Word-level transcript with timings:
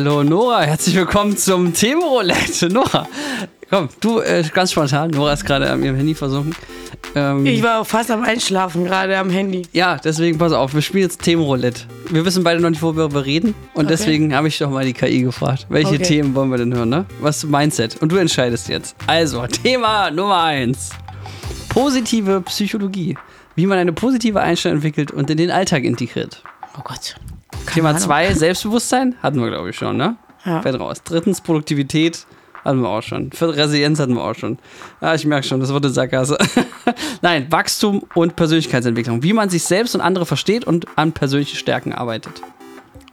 Hallo 0.00 0.22
Nora, 0.24 0.62
herzlich 0.62 0.96
willkommen 0.96 1.36
zum 1.36 1.74
Themenroulette. 1.74 2.68
Nora, 2.72 3.06
komm, 3.68 3.90
du 4.00 4.20
äh, 4.20 4.42
ganz 4.50 4.72
spontan. 4.72 5.10
Nora 5.10 5.34
ist 5.34 5.44
gerade 5.44 5.70
an 5.70 5.82
ihrem 5.82 5.96
Handy 5.96 6.14
versunken. 6.14 6.56
Ähm, 7.14 7.44
ich 7.44 7.62
war 7.62 7.84
fast 7.84 8.10
am 8.10 8.22
Einschlafen 8.22 8.86
gerade 8.86 9.18
am 9.18 9.28
Handy. 9.28 9.60
Ja, 9.74 9.98
deswegen 10.02 10.38
pass 10.38 10.54
auf, 10.54 10.72
wir 10.72 10.80
spielen 10.80 11.02
jetzt 11.02 11.20
Themenroulette. 11.20 11.82
Wir 12.08 12.24
wissen 12.24 12.42
beide 12.42 12.62
noch 12.62 12.70
nicht, 12.70 12.80
worüber 12.80 13.12
wir 13.12 13.26
reden. 13.26 13.54
Und 13.74 13.84
okay. 13.84 13.88
deswegen 13.88 14.34
habe 14.34 14.48
ich 14.48 14.56
doch 14.56 14.70
mal 14.70 14.86
die 14.86 14.94
KI 14.94 15.20
gefragt. 15.20 15.66
Welche 15.68 15.96
okay. 15.96 16.02
Themen 16.02 16.34
wollen 16.34 16.50
wir 16.50 16.56
denn 16.56 16.74
hören, 16.74 16.88
ne? 16.88 17.04
Was 17.20 17.44
Mindset? 17.44 18.00
Und 18.00 18.10
du 18.10 18.16
entscheidest 18.16 18.70
jetzt. 18.70 18.96
Also, 19.06 19.46
Thema 19.62 20.10
Nummer 20.10 20.44
eins. 20.44 20.92
Positive 21.68 22.40
Psychologie. 22.46 23.18
Wie 23.54 23.66
man 23.66 23.76
eine 23.76 23.92
positive 23.92 24.40
Einstellung 24.40 24.76
entwickelt 24.76 25.10
und 25.10 25.28
in 25.28 25.36
den 25.36 25.50
Alltag 25.50 25.84
integriert. 25.84 26.42
Oh 26.78 26.80
Gott. 26.82 27.16
Thema 27.72 27.96
2, 27.96 28.34
Selbstbewusstsein, 28.34 29.14
hatten 29.22 29.40
wir, 29.40 29.48
glaube 29.48 29.70
ich, 29.70 29.76
schon, 29.76 29.96
ne? 29.96 30.16
Ja. 30.44 30.62
Fällt 30.62 30.80
raus. 30.80 31.02
Drittens, 31.04 31.40
Produktivität, 31.40 32.26
hatten 32.64 32.80
wir 32.80 32.88
auch 32.88 33.02
schon. 33.02 33.30
Vierte, 33.32 33.56
Resilienz 33.56 33.98
hatten 33.98 34.14
wir 34.14 34.24
auch 34.24 34.34
schon. 34.34 34.58
Ja, 35.00 35.14
ich 35.14 35.24
merke 35.24 35.46
schon, 35.46 35.60
das 35.60 35.72
wurde 35.72 35.90
Sackgasse. 35.90 36.38
Nein, 37.22 37.46
Wachstum 37.50 38.02
und 38.14 38.36
Persönlichkeitsentwicklung. 38.36 39.22
Wie 39.22 39.32
man 39.32 39.50
sich 39.50 39.62
selbst 39.64 39.94
und 39.94 40.00
andere 40.00 40.26
versteht 40.26 40.64
und 40.64 40.86
an 40.96 41.12
persönlichen 41.12 41.56
Stärken 41.56 41.92
arbeitet. 41.92 42.42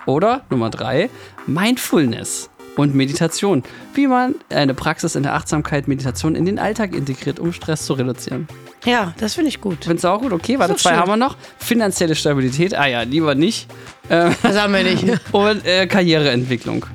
Oder 0.06 0.42
Nummer 0.50 0.70
3, 0.70 1.10
Mindfulness 1.46 2.50
und 2.78 2.96
Meditation. 2.96 3.64
Wie 3.94 4.08
man 4.08 4.36
eine 4.50 4.74
Praxis 4.74 5.16
in 5.16 5.24
der 5.24 5.34
Achtsamkeit, 5.34 5.88
Meditation 5.88 6.36
in 6.36 6.46
den 6.46 6.60
Alltag 6.60 6.96
integriert, 6.96 7.40
um 7.40 7.52
Stress 7.52 7.86
zu 7.86 7.94
reduzieren. 7.94 8.48
Ja, 8.86 9.14
das 9.18 9.34
finde 9.34 9.50
ich 9.50 9.60
gut. 9.60 9.80
Findest 9.84 10.06
du 10.06 10.10
auch 10.10 10.22
gut? 10.22 10.32
Okay, 10.32 10.60
warte, 10.60 10.76
zwei 10.76 10.92
schön. 10.92 11.00
haben 11.00 11.10
wir 11.10 11.18
noch. 11.18 11.36
Finanzielle 11.58 12.16
Stabilität, 12.16 12.74
ah 12.74 12.88
ja, 12.88 13.02
lieber 13.02 13.36
nicht. 13.36 13.68
Ähm, 14.10 14.34
das 14.42 14.58
haben 14.58 14.74
wir 14.74 14.84
nicht. 14.84 15.04
und 15.34 15.66
äh, 15.66 15.88
Karriereentwicklung. 15.88 16.86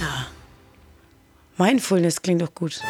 Ja. 0.00 0.26
Mindfulness 1.64 2.22
klingt 2.22 2.40
doch 2.40 2.54
gut. 2.54 2.80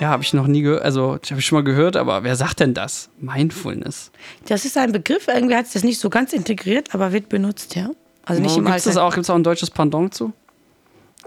Ja, 0.00 0.08
habe 0.08 0.22
ich 0.22 0.34
noch 0.34 0.46
nie 0.46 0.62
gehört. 0.62 0.82
Also, 0.82 1.18
habe 1.30 1.40
ich 1.40 1.46
schon 1.46 1.56
mal 1.56 1.64
gehört, 1.64 1.96
aber 1.96 2.24
wer 2.24 2.36
sagt 2.36 2.60
denn 2.60 2.74
das? 2.74 3.08
Mindfulness. 3.20 4.10
Das 4.46 4.64
ist 4.64 4.76
ein 4.76 4.92
Begriff, 4.92 5.28
irgendwie 5.28 5.54
hat 5.54 5.66
es 5.66 5.72
das 5.72 5.84
nicht 5.84 6.00
so 6.00 6.10
ganz 6.10 6.32
integriert, 6.32 6.94
aber 6.94 7.12
wird 7.12 7.28
benutzt, 7.28 7.74
ja. 7.74 7.90
Also 8.24 8.42
nicht 8.42 8.54
oh, 8.56 8.58
im 8.58 8.64
Gibt's 8.64 8.96
auch, 8.96 9.14
Gibt 9.14 9.24
es 9.24 9.30
auch 9.30 9.34
ein 9.34 9.44
deutsches 9.44 9.70
Pendant 9.70 10.14
zu? 10.14 10.32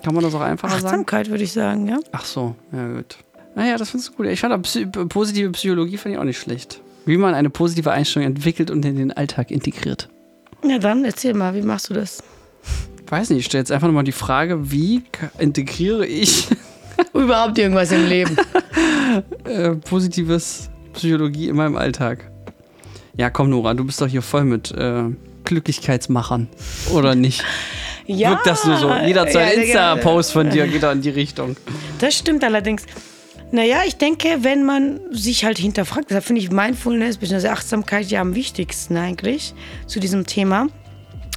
Kann 0.03 0.13
man 0.13 0.23
das 0.23 0.33
auch 0.35 0.41
einfacher 0.41 0.73
Achtsamkeit, 0.73 0.81
sagen? 0.81 1.01
Achtsamkeit 1.01 1.29
würde 1.29 1.43
ich 1.43 1.53
sagen, 1.53 1.87
ja. 1.87 1.99
Ach 2.11 2.25
so, 2.25 2.55
ja 2.71 2.87
gut. 2.93 3.17
Naja, 3.55 3.77
das 3.77 3.89
findest 3.89 4.11
du 4.11 4.13
gut. 4.13 4.27
Ich 4.27 4.39
fand 4.39 4.61
Psy 4.63 4.85
positive 4.85 5.51
Psychologie 5.51 5.97
fand 5.97 6.13
ich 6.13 6.19
auch 6.19 6.23
nicht 6.25 6.39
schlecht. 6.39 6.81
Wie 7.05 7.17
man 7.17 7.33
eine 7.33 7.49
positive 7.49 7.91
Einstellung 7.91 8.27
entwickelt 8.27 8.69
und 8.69 8.85
in 8.85 8.97
den 8.97 9.11
Alltag 9.11 9.49
integriert. 9.49 10.09
Ja, 10.63 10.77
dann 10.77 11.05
erzähl 11.05 11.33
mal, 11.33 11.55
wie 11.55 11.61
machst 11.61 11.89
du 11.89 11.93
das? 11.93 12.21
Ich 13.03 13.11
weiß 13.11 13.29
nicht, 13.29 13.39
ich 13.39 13.45
stelle 13.45 13.61
jetzt 13.61 13.71
einfach 13.71 13.87
nochmal 13.87 14.03
die 14.03 14.11
Frage, 14.11 14.71
wie 14.71 15.03
integriere 15.39 16.05
ich 16.05 16.47
überhaupt 17.13 17.57
irgendwas 17.57 17.91
im 17.91 18.05
Leben? 18.07 18.37
äh, 19.45 19.71
positives 19.71 20.69
Psychologie 20.93 21.47
in 21.47 21.55
meinem 21.55 21.77
Alltag. 21.77 22.29
Ja, 23.15 23.29
komm, 23.29 23.49
Nora, 23.49 23.73
du 23.73 23.85
bist 23.85 24.01
doch 24.01 24.07
hier 24.07 24.21
voll 24.21 24.43
mit 24.43 24.71
äh, 24.71 25.05
Glücklichkeitsmachern, 25.45 26.47
oder 26.93 27.15
nicht? 27.15 27.43
ja. 28.07 28.31
Wirkt 28.31 28.47
das 28.47 28.65
nur 28.65 28.77
so? 28.77 28.93
Jeder 29.05 29.27
zweite 29.27 29.57
ja, 29.57 29.61
Insta-Post 29.61 30.31
von 30.31 30.49
dir 30.49 30.67
geht 30.67 30.83
da 30.83 30.91
in 30.91 31.01
die 31.01 31.09
Richtung. 31.09 31.55
Das 31.99 32.15
stimmt 32.15 32.43
allerdings. 32.43 32.83
Naja, 33.51 33.81
ich 33.85 33.95
denke, 33.97 34.39
wenn 34.41 34.65
man 34.65 34.99
sich 35.11 35.45
halt 35.45 35.57
hinterfragt, 35.57 36.09
deshalb 36.09 36.25
finde 36.25 36.41
ich 36.41 36.51
Mindfulness 36.51 37.17
bzw. 37.17 37.47
Achtsamkeit 37.49 38.07
ja 38.07 38.21
am 38.21 38.35
wichtigsten 38.35 38.97
eigentlich 38.97 39.53
zu 39.85 39.99
diesem 39.99 40.25
Thema. 40.25 40.67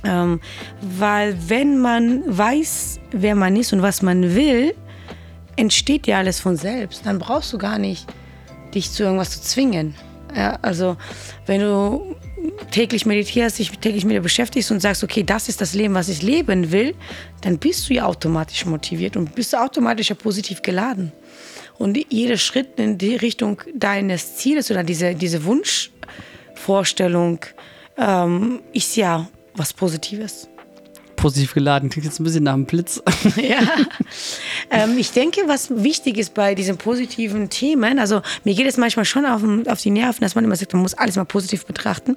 Ähm, 0.02 0.40
weil 0.80 1.36
wenn 1.48 1.78
man 1.78 2.22
weiß, 2.26 3.00
wer 3.12 3.34
man 3.34 3.54
ist 3.56 3.72
und 3.72 3.82
was 3.82 4.02
man 4.02 4.34
will, 4.34 4.74
entsteht 5.56 6.06
ja 6.06 6.18
alles 6.18 6.40
von 6.40 6.56
selbst. 6.56 7.04
Dann 7.04 7.18
brauchst 7.18 7.52
du 7.52 7.58
gar 7.58 7.78
nicht 7.78 8.06
dich 8.74 8.90
zu 8.90 9.02
irgendwas 9.02 9.30
zu 9.30 9.42
zwingen. 9.42 9.94
Ja, 10.34 10.58
also 10.62 10.96
wenn 11.46 11.60
du 11.60 12.16
täglich 12.70 13.06
meditierst, 13.06 13.58
dich 13.58 13.70
täglich 13.78 14.04
mit 14.04 14.14
dir 14.14 14.20
beschäftigst 14.20 14.70
und 14.70 14.80
sagst, 14.80 15.02
okay, 15.02 15.22
das 15.22 15.48
ist 15.48 15.60
das 15.60 15.74
Leben, 15.74 15.94
was 15.94 16.08
ich 16.08 16.22
leben 16.22 16.72
will, 16.72 16.94
dann 17.42 17.58
bist 17.58 17.88
du 17.88 17.94
ja 17.94 18.04
automatisch 18.04 18.66
motiviert 18.66 19.16
und 19.16 19.34
bist 19.34 19.56
automatisch 19.56 20.10
ja 20.10 20.14
positiv 20.14 20.62
geladen. 20.62 21.12
Und 21.78 21.98
jeder 22.10 22.36
Schritt 22.36 22.78
in 22.78 22.98
die 22.98 23.16
Richtung 23.16 23.62
deines 23.74 24.36
Zieles 24.36 24.70
oder 24.70 24.84
diese, 24.84 25.14
diese 25.14 25.44
Wunschvorstellung 25.44 27.40
ähm, 27.96 28.60
ist 28.74 28.96
ja 28.96 29.26
was 29.54 29.72
Positives. 29.72 30.49
Positiv 31.20 31.54
geladen, 31.54 31.90
klingt 31.90 32.06
jetzt 32.06 32.18
ein 32.18 32.24
bisschen 32.24 32.44
nach 32.44 32.54
einem 32.54 32.64
Blitz. 32.64 33.02
ja. 33.36 33.60
Ähm, 34.70 34.96
ich 34.98 35.12
denke, 35.12 35.42
was 35.46 35.70
wichtig 35.82 36.16
ist 36.18 36.34
bei 36.34 36.54
diesen 36.54 36.76
positiven 36.76 37.50
Themen, 37.50 37.98
also 37.98 38.22
mir 38.44 38.54
geht 38.54 38.66
es 38.66 38.76
manchmal 38.76 39.04
schon 39.04 39.26
auf, 39.26 39.42
auf 39.68 39.80
die 39.80 39.90
Nerven, 39.90 40.22
dass 40.22 40.34
man 40.34 40.44
immer 40.44 40.56
sagt, 40.56 40.72
man 40.72 40.82
muss 40.82 40.94
alles 40.94 41.16
mal 41.16 41.24
positiv 41.24 41.66
betrachten. 41.66 42.16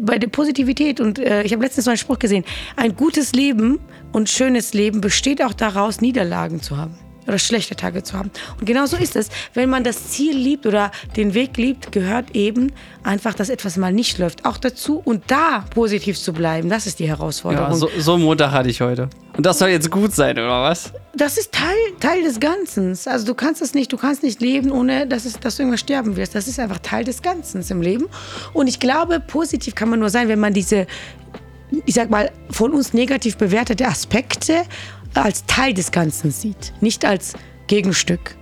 Bei 0.00 0.18
der 0.18 0.28
Positivität, 0.28 1.00
und 1.00 1.18
äh, 1.18 1.42
ich 1.42 1.52
habe 1.52 1.64
letztens 1.64 1.86
so 1.86 1.90
einen 1.90 1.98
Spruch 1.98 2.18
gesehen, 2.18 2.44
ein 2.76 2.94
gutes 2.94 3.32
Leben 3.32 3.80
und 4.12 4.28
schönes 4.28 4.74
Leben 4.74 5.00
besteht 5.00 5.42
auch 5.42 5.52
daraus, 5.52 6.00
Niederlagen 6.00 6.62
zu 6.62 6.76
haben 6.76 7.05
oder 7.26 7.38
schlechte 7.38 7.76
Tage 7.76 8.02
zu 8.02 8.16
haben. 8.16 8.30
Und 8.58 8.66
genau 8.66 8.86
so 8.86 8.96
ist 8.96 9.16
es. 9.16 9.28
Wenn 9.54 9.70
man 9.70 9.84
das 9.84 10.10
Ziel 10.10 10.36
liebt 10.36 10.66
oder 10.66 10.90
den 11.16 11.34
Weg 11.34 11.56
liebt, 11.56 11.92
gehört 11.92 12.34
eben 12.34 12.72
einfach, 13.02 13.34
dass 13.34 13.48
etwas 13.48 13.76
mal 13.76 13.92
nicht 13.92 14.18
läuft, 14.18 14.44
auch 14.44 14.58
dazu 14.58 15.00
und 15.04 15.24
da 15.28 15.64
positiv 15.70 16.18
zu 16.18 16.32
bleiben. 16.32 16.68
Das 16.68 16.86
ist 16.86 16.98
die 16.98 17.08
Herausforderung. 17.08 17.70
Ja, 17.70 17.76
so, 17.76 17.88
so 17.98 18.14
einen 18.14 18.24
Montag 18.24 18.52
hatte 18.52 18.68
ich 18.68 18.80
heute. 18.80 19.08
Und 19.36 19.44
das 19.44 19.58
soll 19.58 19.68
jetzt 19.68 19.90
gut 19.90 20.14
sein, 20.14 20.38
oder 20.38 20.62
was? 20.62 20.92
Das 21.14 21.36
ist 21.36 21.52
Teil, 21.52 21.76
Teil 22.00 22.22
des 22.22 22.40
Ganzen. 22.40 22.98
Also 23.06 23.26
du 23.26 23.34
kannst 23.34 23.60
das 23.60 23.74
nicht, 23.74 23.92
du 23.92 23.96
kannst 23.96 24.22
nicht 24.22 24.40
leben, 24.40 24.70
ohne 24.70 25.06
dass, 25.06 25.24
es, 25.24 25.38
dass 25.38 25.56
du 25.56 25.62
irgendwas 25.62 25.80
sterben 25.80 26.16
wirst. 26.16 26.34
Das 26.34 26.48
ist 26.48 26.58
einfach 26.58 26.78
Teil 26.78 27.04
des 27.04 27.22
Ganzen 27.22 27.64
im 27.68 27.82
Leben. 27.82 28.06
Und 28.52 28.66
ich 28.66 28.80
glaube, 28.80 29.20
positiv 29.20 29.74
kann 29.74 29.90
man 29.90 30.00
nur 30.00 30.10
sein, 30.10 30.28
wenn 30.28 30.40
man 30.40 30.52
diese 30.52 30.86
ich 31.84 31.94
sag 31.94 32.10
mal, 32.10 32.30
von 32.50 32.72
uns 32.72 32.92
negativ 32.92 33.36
bewertete 33.36 33.86
Aspekte 33.86 34.62
als 35.24 35.44
Teil 35.46 35.74
des 35.74 35.90
Ganzen 35.90 36.30
sieht, 36.30 36.72
nicht 36.80 37.04
als 37.04 37.34
Gegenstück. 37.66 38.36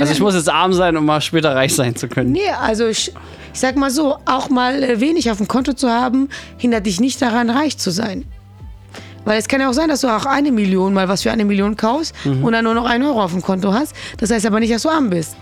Also 0.00 0.12
ich 0.12 0.20
muss 0.20 0.34
jetzt 0.34 0.50
arm 0.50 0.72
sein, 0.72 0.96
um 0.96 1.04
mal 1.04 1.20
später 1.20 1.54
reich 1.54 1.74
sein 1.74 1.96
zu 1.96 2.08
können. 2.08 2.32
Nee, 2.32 2.48
also 2.60 2.86
ich, 2.86 3.12
ich 3.52 3.60
sag 3.60 3.76
mal 3.76 3.90
so, 3.90 4.18
auch 4.26 4.50
mal 4.50 4.82
äh, 4.82 5.00
wenig 5.00 5.30
auf 5.30 5.38
dem 5.38 5.48
Konto 5.48 5.72
zu 5.72 5.88
haben, 5.88 6.28
hindert 6.58 6.86
dich 6.86 7.00
nicht 7.00 7.20
daran, 7.22 7.48
reich 7.48 7.78
zu 7.78 7.90
sein. 7.90 8.24
Weil 9.24 9.38
es 9.38 9.48
kann 9.48 9.60
ja 9.60 9.68
auch 9.68 9.74
sein, 9.74 9.88
dass 9.88 10.02
du 10.02 10.08
auch 10.08 10.26
eine 10.26 10.52
Million 10.52 10.94
mal 10.94 11.08
was 11.08 11.22
für 11.22 11.32
eine 11.32 11.44
Million 11.44 11.76
kaufst 11.76 12.14
mhm. 12.24 12.44
und 12.44 12.52
dann 12.52 12.64
nur 12.64 12.74
noch 12.74 12.84
einen 12.84 13.04
Euro 13.04 13.22
auf 13.22 13.32
dem 13.32 13.42
Konto 13.42 13.72
hast. 13.72 13.94
Das 14.18 14.30
heißt 14.30 14.46
aber 14.46 14.60
nicht, 14.60 14.72
dass 14.72 14.82
du 14.82 14.88
arm 14.88 15.10
bist. 15.10 15.36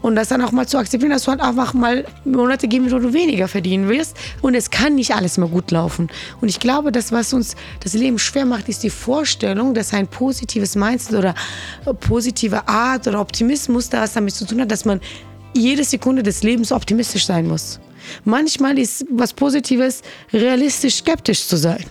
Und 0.00 0.14
das 0.14 0.28
dann 0.28 0.42
auch 0.42 0.52
mal 0.52 0.66
zu 0.66 0.78
akzeptieren, 0.78 1.10
dass 1.10 1.24
du 1.24 1.32
halt 1.32 1.40
einfach 1.40 1.74
mal 1.74 2.04
Monate 2.24 2.68
geben, 2.68 2.90
wo 2.90 2.98
du 2.98 3.12
weniger 3.12 3.48
verdienen 3.48 3.88
wirst. 3.88 4.16
Und 4.42 4.54
es 4.54 4.70
kann 4.70 4.94
nicht 4.94 5.14
alles 5.14 5.38
mal 5.38 5.48
gut 5.48 5.70
laufen. 5.70 6.08
Und 6.40 6.48
ich 6.48 6.60
glaube, 6.60 6.92
das, 6.92 7.10
was 7.10 7.32
uns 7.32 7.56
das 7.80 7.94
Leben 7.94 8.18
schwer 8.18 8.44
macht, 8.44 8.68
ist 8.68 8.82
die 8.82 8.90
Vorstellung, 8.90 9.74
dass 9.74 9.92
ein 9.92 10.06
positives 10.06 10.76
Mindset 10.76 11.18
oder 11.18 11.34
positive 12.00 12.68
Art 12.68 13.08
oder 13.08 13.20
Optimismus 13.20 13.88
da 13.88 14.02
was 14.02 14.12
damit 14.12 14.34
zu 14.34 14.46
tun 14.46 14.60
hat, 14.60 14.70
dass 14.70 14.84
man 14.84 15.00
jede 15.54 15.84
Sekunde 15.84 16.22
des 16.22 16.42
Lebens 16.42 16.72
optimistisch 16.72 17.26
sein 17.26 17.48
muss. 17.48 17.80
Manchmal 18.24 18.78
ist 18.78 19.04
was 19.10 19.32
Positives 19.32 20.02
realistisch 20.32 20.96
skeptisch 20.96 21.46
zu 21.46 21.56
sein 21.56 21.84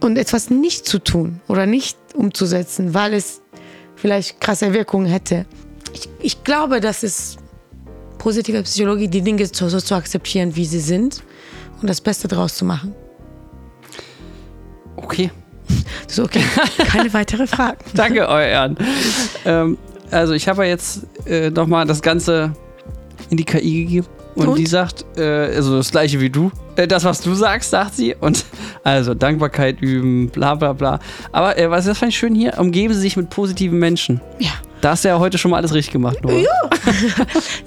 und 0.00 0.16
etwas 0.16 0.50
nicht 0.50 0.86
zu 0.86 0.98
tun 0.98 1.40
oder 1.48 1.66
nicht 1.66 1.98
umzusetzen, 2.14 2.94
weil 2.94 3.14
es 3.14 3.42
vielleicht 3.96 4.40
krasse 4.40 4.72
Wirkungen 4.72 5.06
hätte. 5.06 5.46
Ich, 5.92 6.08
ich 6.20 6.44
glaube, 6.44 6.80
das 6.80 7.02
ist 7.02 7.38
positive 8.18 8.62
Psychologie, 8.62 9.08
die 9.08 9.22
Dinge 9.22 9.46
so, 9.46 9.68
so 9.68 9.80
zu 9.80 9.94
akzeptieren, 9.94 10.54
wie 10.54 10.64
sie 10.64 10.80
sind 10.80 11.22
und 11.80 11.88
das 11.88 12.00
Beste 12.00 12.28
daraus 12.28 12.54
zu 12.54 12.64
machen. 12.64 12.94
Okay. 14.96 15.30
So, 16.06 16.24
okay. 16.24 16.42
Keine 16.86 17.12
weitere 17.12 17.46
Fragen. 17.46 17.78
Danke, 17.94 18.28
euer 18.28 18.74
ähm, 19.44 19.78
Also, 20.10 20.34
ich 20.34 20.46
habe 20.48 20.64
ja 20.64 20.70
jetzt 20.70 21.06
äh, 21.26 21.50
nochmal 21.50 21.86
das 21.86 22.02
Ganze 22.02 22.52
in 23.30 23.36
die 23.36 23.44
KI 23.44 23.84
gegeben. 23.84 24.06
Und, 24.34 24.48
und? 24.48 24.58
die 24.58 24.66
sagt, 24.66 25.04
äh, 25.18 25.54
also 25.56 25.76
das 25.76 25.90
gleiche 25.90 26.20
wie 26.20 26.30
du. 26.30 26.50
Äh, 26.76 26.86
das, 26.86 27.04
was 27.04 27.20
du 27.20 27.34
sagst, 27.34 27.70
sagt 27.70 27.94
sie. 27.94 28.14
Und 28.14 28.44
also 28.82 29.14
Dankbarkeit 29.14 29.80
üben, 29.80 30.28
bla 30.30 30.54
bla 30.54 30.72
bla. 30.72 31.00
Aber 31.32 31.58
äh, 31.58 31.70
was 31.70 31.84
das 31.84 31.98
fand 31.98 32.12
ich 32.12 32.18
schön 32.18 32.34
hier, 32.34 32.58
umgeben 32.58 32.94
sie 32.94 33.00
sich 33.00 33.16
mit 33.16 33.28
positiven 33.30 33.78
Menschen. 33.78 34.20
Ja. 34.38 34.52
Da 34.82 34.90
hast 34.90 35.04
du 35.04 35.08
ja 35.10 35.18
heute 35.20 35.38
schon 35.38 35.52
mal 35.52 35.58
alles 35.58 35.72
richtig 35.72 35.92
gemacht. 35.92 36.18
Nora. 36.24 36.34
Ja. 36.34 36.50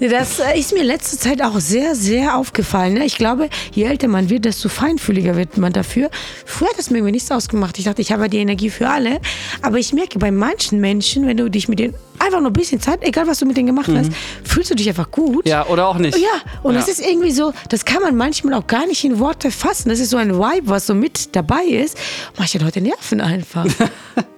das 0.10 0.38
äh, 0.38 0.58
ist 0.58 0.74
mir 0.74 0.82
letzte 0.82 1.16
Zeit 1.16 1.40
auch 1.40 1.58
sehr, 1.60 1.94
sehr 1.94 2.36
aufgefallen. 2.36 2.92
Ne? 2.92 3.06
Ich 3.06 3.16
glaube, 3.16 3.48
je 3.72 3.84
älter 3.84 4.06
man 4.06 4.28
wird, 4.28 4.44
desto 4.44 4.68
feinfühliger 4.68 5.34
wird 5.34 5.56
man 5.56 5.72
dafür. 5.72 6.10
Früher 6.44 6.68
hat 6.68 6.78
das 6.78 6.90
mir 6.90 6.98
irgendwie 6.98 7.12
nichts 7.12 7.30
ausgemacht. 7.30 7.78
Ich 7.78 7.86
dachte, 7.86 8.02
ich 8.02 8.12
habe 8.12 8.24
ja 8.24 8.28
die 8.28 8.36
Energie 8.36 8.68
für 8.68 8.90
alle. 8.90 9.22
Aber 9.62 9.78
ich 9.78 9.94
merke, 9.94 10.18
bei 10.18 10.30
manchen 10.30 10.78
Menschen, 10.82 11.26
wenn 11.26 11.38
du 11.38 11.48
dich 11.48 11.68
mit 11.68 11.78
denen 11.78 11.94
einfach 12.18 12.40
nur 12.40 12.50
ein 12.50 12.52
bisschen 12.52 12.82
Zeit, 12.82 12.98
egal 13.00 13.26
was 13.26 13.38
du 13.38 13.46
mit 13.46 13.56
denen 13.56 13.68
gemacht 13.68 13.88
hast, 13.88 14.10
mhm. 14.10 14.14
fühlst 14.44 14.70
du 14.70 14.74
dich 14.74 14.86
einfach 14.86 15.10
gut. 15.10 15.48
Ja, 15.48 15.66
oder 15.68 15.88
auch 15.88 15.96
nicht. 15.96 16.18
Ja, 16.18 16.28
und 16.64 16.74
ja. 16.74 16.80
das 16.80 16.90
ist 16.90 17.00
irgendwie 17.00 17.30
so, 17.30 17.54
das 17.70 17.86
kann 17.86 18.02
man 18.02 18.14
manchmal 18.14 18.52
auch 18.52 18.66
gar 18.66 18.86
nicht 18.86 19.02
in 19.04 19.18
Worte 19.18 19.50
fassen. 19.50 19.88
Das 19.88 20.00
ist 20.00 20.10
so 20.10 20.18
ein 20.18 20.34
Vibe, 20.34 20.68
was 20.68 20.86
so 20.86 20.94
mit 20.94 21.34
dabei 21.34 21.64
ist. 21.64 21.96
Manche 22.36 22.58
Leute 22.58 22.82
nerven 22.82 23.22
einfach. 23.22 23.64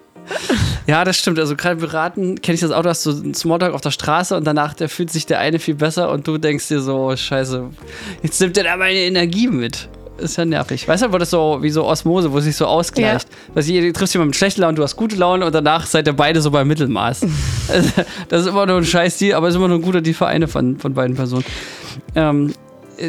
Ja, 0.86 1.04
das 1.04 1.18
stimmt. 1.18 1.38
Also 1.38 1.54
gerade 1.54 1.76
beraten 1.76 2.40
kenne 2.40 2.54
ich 2.54 2.60
das 2.62 2.70
auch, 2.70 2.82
du 2.82 2.88
hast 2.88 3.02
so 3.02 3.10
einen 3.10 3.34
Smalltalk 3.34 3.74
auf 3.74 3.82
der 3.82 3.90
Straße 3.90 4.34
und 4.34 4.46
danach 4.46 4.72
der 4.72 4.88
fühlt 4.88 5.10
sich 5.10 5.26
der 5.26 5.38
eine 5.38 5.58
viel 5.58 5.74
besser 5.74 6.10
und 6.10 6.26
du 6.26 6.38
denkst 6.38 6.68
dir 6.68 6.80
so, 6.80 7.14
scheiße, 7.14 7.64
jetzt 8.22 8.40
nimmt 8.40 8.56
der 8.56 8.64
da 8.64 8.76
meine 8.76 8.98
Energie 8.98 9.48
mit. 9.48 9.88
Ist 10.18 10.36
ja 10.36 10.44
nervig. 10.44 10.88
Weißt 10.88 11.04
du, 11.04 11.12
wo 11.12 11.18
das 11.18 11.30
so 11.30 11.58
wie 11.60 11.70
so 11.70 11.84
Osmose, 11.84 12.32
wo 12.32 12.38
es 12.38 12.44
sich 12.44 12.56
so 12.56 12.66
ausgleicht. 12.66 13.28
Ja. 13.28 13.54
Weißt 13.54 13.68
du, 13.68 13.80
du 13.80 13.92
triffst 13.92 14.14
jemanden 14.14 14.30
mit 14.30 14.36
schlechter 14.36 14.62
Laune, 14.62 14.74
du 14.74 14.82
hast 14.82 14.96
gute 14.96 15.14
Laune 15.14 15.46
und 15.46 15.54
danach 15.54 15.86
seid 15.86 16.08
ihr 16.08 16.12
beide 16.12 16.40
so 16.40 16.50
beim 16.50 16.66
Mittelmaß. 16.66 17.20
das 18.28 18.40
ist 18.40 18.48
immer 18.48 18.66
nur 18.66 18.78
ein 18.78 18.84
scheiß 18.84 19.18
Deal, 19.18 19.36
aber 19.36 19.46
es 19.46 19.54
ist 19.54 19.58
immer 19.58 19.68
nur 19.68 19.78
ein 19.78 19.82
guter 19.82 20.00
Deal 20.00 20.14
für 20.14 20.26
eine 20.26 20.48
von, 20.48 20.78
von 20.78 20.94
beiden 20.94 21.14
Personen. 21.14 21.44
Ähm, 22.16 22.52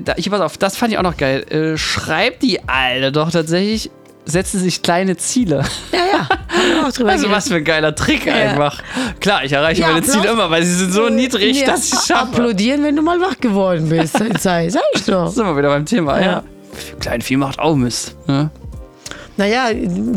da, 0.03 0.13
ich 0.17 0.29
pass 0.29 0.41
auf, 0.41 0.57
das 0.57 0.77
fand 0.77 0.91
ich 0.91 0.99
auch 0.99 1.03
noch 1.03 1.17
geil. 1.17 1.43
Äh, 1.49 1.77
schreibt 1.77 2.43
die 2.43 2.67
Alte 2.67 3.11
doch 3.11 3.31
tatsächlich 3.31 3.89
setzen 4.29 4.59
sich 4.59 4.81
kleine 4.81 5.17
Ziele. 5.17 5.63
Ja, 5.91 5.99
ja. 5.99 6.27
also 7.05 7.29
was 7.29 7.47
für 7.47 7.55
ein 7.55 7.63
geiler 7.63 7.95
Trick 7.95 8.25
ja. 8.25 8.33
einfach. 8.33 8.81
Klar, 9.19 9.43
ich 9.43 9.51
erreiche 9.51 9.81
ja, 9.81 9.87
meine 9.87 9.99
Applaus. 9.99 10.15
Ziele 10.15 10.31
immer, 10.33 10.49
weil 10.49 10.63
sie 10.63 10.73
sind 10.73 10.93
so 10.93 11.09
niedrig, 11.09 11.59
ja, 11.61 11.67
dass 11.67 11.87
ich 11.87 11.93
es 11.93 12.07
schaffe. 12.07 12.37
Applaudieren, 12.37 12.83
wenn 12.83 12.95
du 12.95 13.01
mal 13.01 13.19
wach 13.19 13.37
geworden 13.39 13.89
bist. 13.89 14.17
Sag 14.39 14.65
ich 14.93 15.05
doch. 15.05 15.31
Sind 15.31 15.45
wir 15.45 15.57
wieder 15.57 15.69
beim 15.69 15.85
Thema, 15.85 16.21
ja. 16.21 16.43
Klein 16.99 17.21
Vieh 17.21 17.37
macht 17.37 17.59
auch 17.59 17.75
Mist. 17.75 18.15
Ja. 18.27 18.49
Naja, 19.39 19.69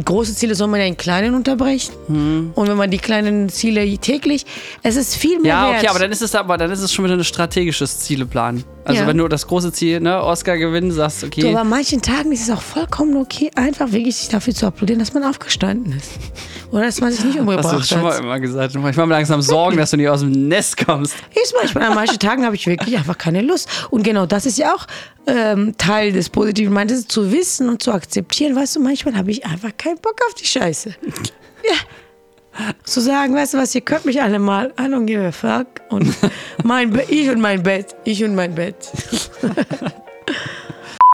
große 0.05 0.35
Ziele 0.35 0.56
soll 0.56 0.67
man 0.67 0.81
ja 0.81 0.87
in 0.87 0.97
kleinen 0.97 1.37
unterbrechen. 1.37 1.94
Hm. 2.08 2.50
Und 2.56 2.69
wenn 2.69 2.76
man 2.76 2.91
die 2.91 2.99
kleinen 2.99 3.49
Ziele 3.49 3.97
täglich, 3.99 4.44
es 4.82 4.97
ist 4.97 5.15
viel 5.15 5.38
mehr. 5.38 5.53
Ja, 5.53 5.69
okay, 5.69 5.82
wert. 5.82 5.91
aber 5.91 5.99
dann 6.00 6.11
ist 6.11 6.23
es 6.23 6.35
aber 6.35 6.58
dann 6.58 6.73
ist 6.73 6.81
es 6.81 6.93
schon 6.93 7.05
wieder 7.05 7.15
ein 7.15 7.23
strategisches 7.23 8.00
Zieleplan. 8.00 8.65
Also 8.84 9.02
ja. 9.02 9.06
wenn 9.06 9.17
du 9.17 9.29
das 9.29 9.46
große 9.46 9.73
Ziel, 9.73 10.00
ne, 10.00 10.23
Oscar 10.23 10.58
gewinnen, 10.58 10.90
sagst, 10.90 11.23
okay. 11.23 11.43
Du, 11.43 11.49
aber 11.50 11.61
an 11.61 11.69
manchen 11.69 12.02
Tagen 12.02 12.32
ist 12.32 12.43
es 12.43 12.50
auch 12.50 12.62
vollkommen 12.62 13.17
okay, 13.17 13.50
einfach 13.55 13.93
wirklich 13.93 14.17
sich 14.17 14.29
dafür 14.29 14.55
zu 14.55 14.67
applaudieren, 14.67 14.99
dass 14.99 15.14
man 15.14 15.23
aufgestanden 15.23 15.93
ist. 15.93 16.12
Oder 16.73 16.87
dass 16.87 17.00
man 17.00 17.12
sich 17.12 17.25
nicht 17.25 17.38
umgebracht 17.38 17.64
hat. 17.64 17.81
Hast 17.81 17.90
du 17.90 17.94
schon 17.94 18.02
mal 18.02 18.19
immer 18.19 18.40
gesagt. 18.40 18.75
Ich 18.75 18.81
mache 18.81 19.06
mir 19.06 19.14
langsam 19.14 19.40
Sorgen, 19.43 19.76
dass 19.76 19.90
du 19.90 19.99
nicht 19.99 20.08
aus 20.08 20.20
dem 20.20 20.49
Nest 20.49 20.84
kommst. 20.84 21.14
Ist 21.40 21.55
manchmal, 21.56 21.84
an 21.84 21.94
manchen 21.94 22.19
Tagen 22.19 22.44
habe 22.44 22.56
ich 22.56 22.67
wirklich 22.67 22.96
einfach 22.96 23.19
keine 23.19 23.43
Lust. 23.43 23.69
Und 23.90 24.02
genau 24.02 24.26
das 24.26 24.46
ist 24.46 24.58
ja 24.58 24.75
auch 24.75 24.87
ähm, 25.26 25.75
Teil 25.79 26.12
des 26.12 26.29
Positiven. 26.29 26.73
Meines 26.73 27.06
zu 27.06 27.31
wissen 27.31 27.69
und 27.69 27.82
zu 27.82 27.93
akzeptieren, 27.93 28.56
weißt 28.56 28.76
du, 28.76 28.81
manchmal 28.81 29.14
habe 29.17 29.31
ich 29.31 29.44
einfach 29.44 29.70
keinen 29.76 29.99
Bock 29.99 30.17
auf 30.26 30.34
die 30.34 30.46
Scheiße. 30.46 30.94
ja. 31.64 31.75
Zu 32.85 33.01
sagen, 33.01 33.35
weißt 33.35 33.55
du 33.55 33.59
was, 33.59 33.75
ihr 33.75 33.81
könnt 33.81 34.05
mich 34.05 34.21
alle 34.21 34.39
mal, 34.39 34.73
I 34.79 34.83
don't 34.83 35.07
give 35.07 35.25
a 35.25 35.33
fuck. 35.33 35.67
Und 35.91 36.15
mein 36.65 36.99
ich 37.09 37.31
und 37.31 37.41
mein 37.41 37.63
Bett, 37.63 37.97
ich 38.05 38.23
und 38.25 38.35
mein 38.35 38.55
Bett. 38.55 38.77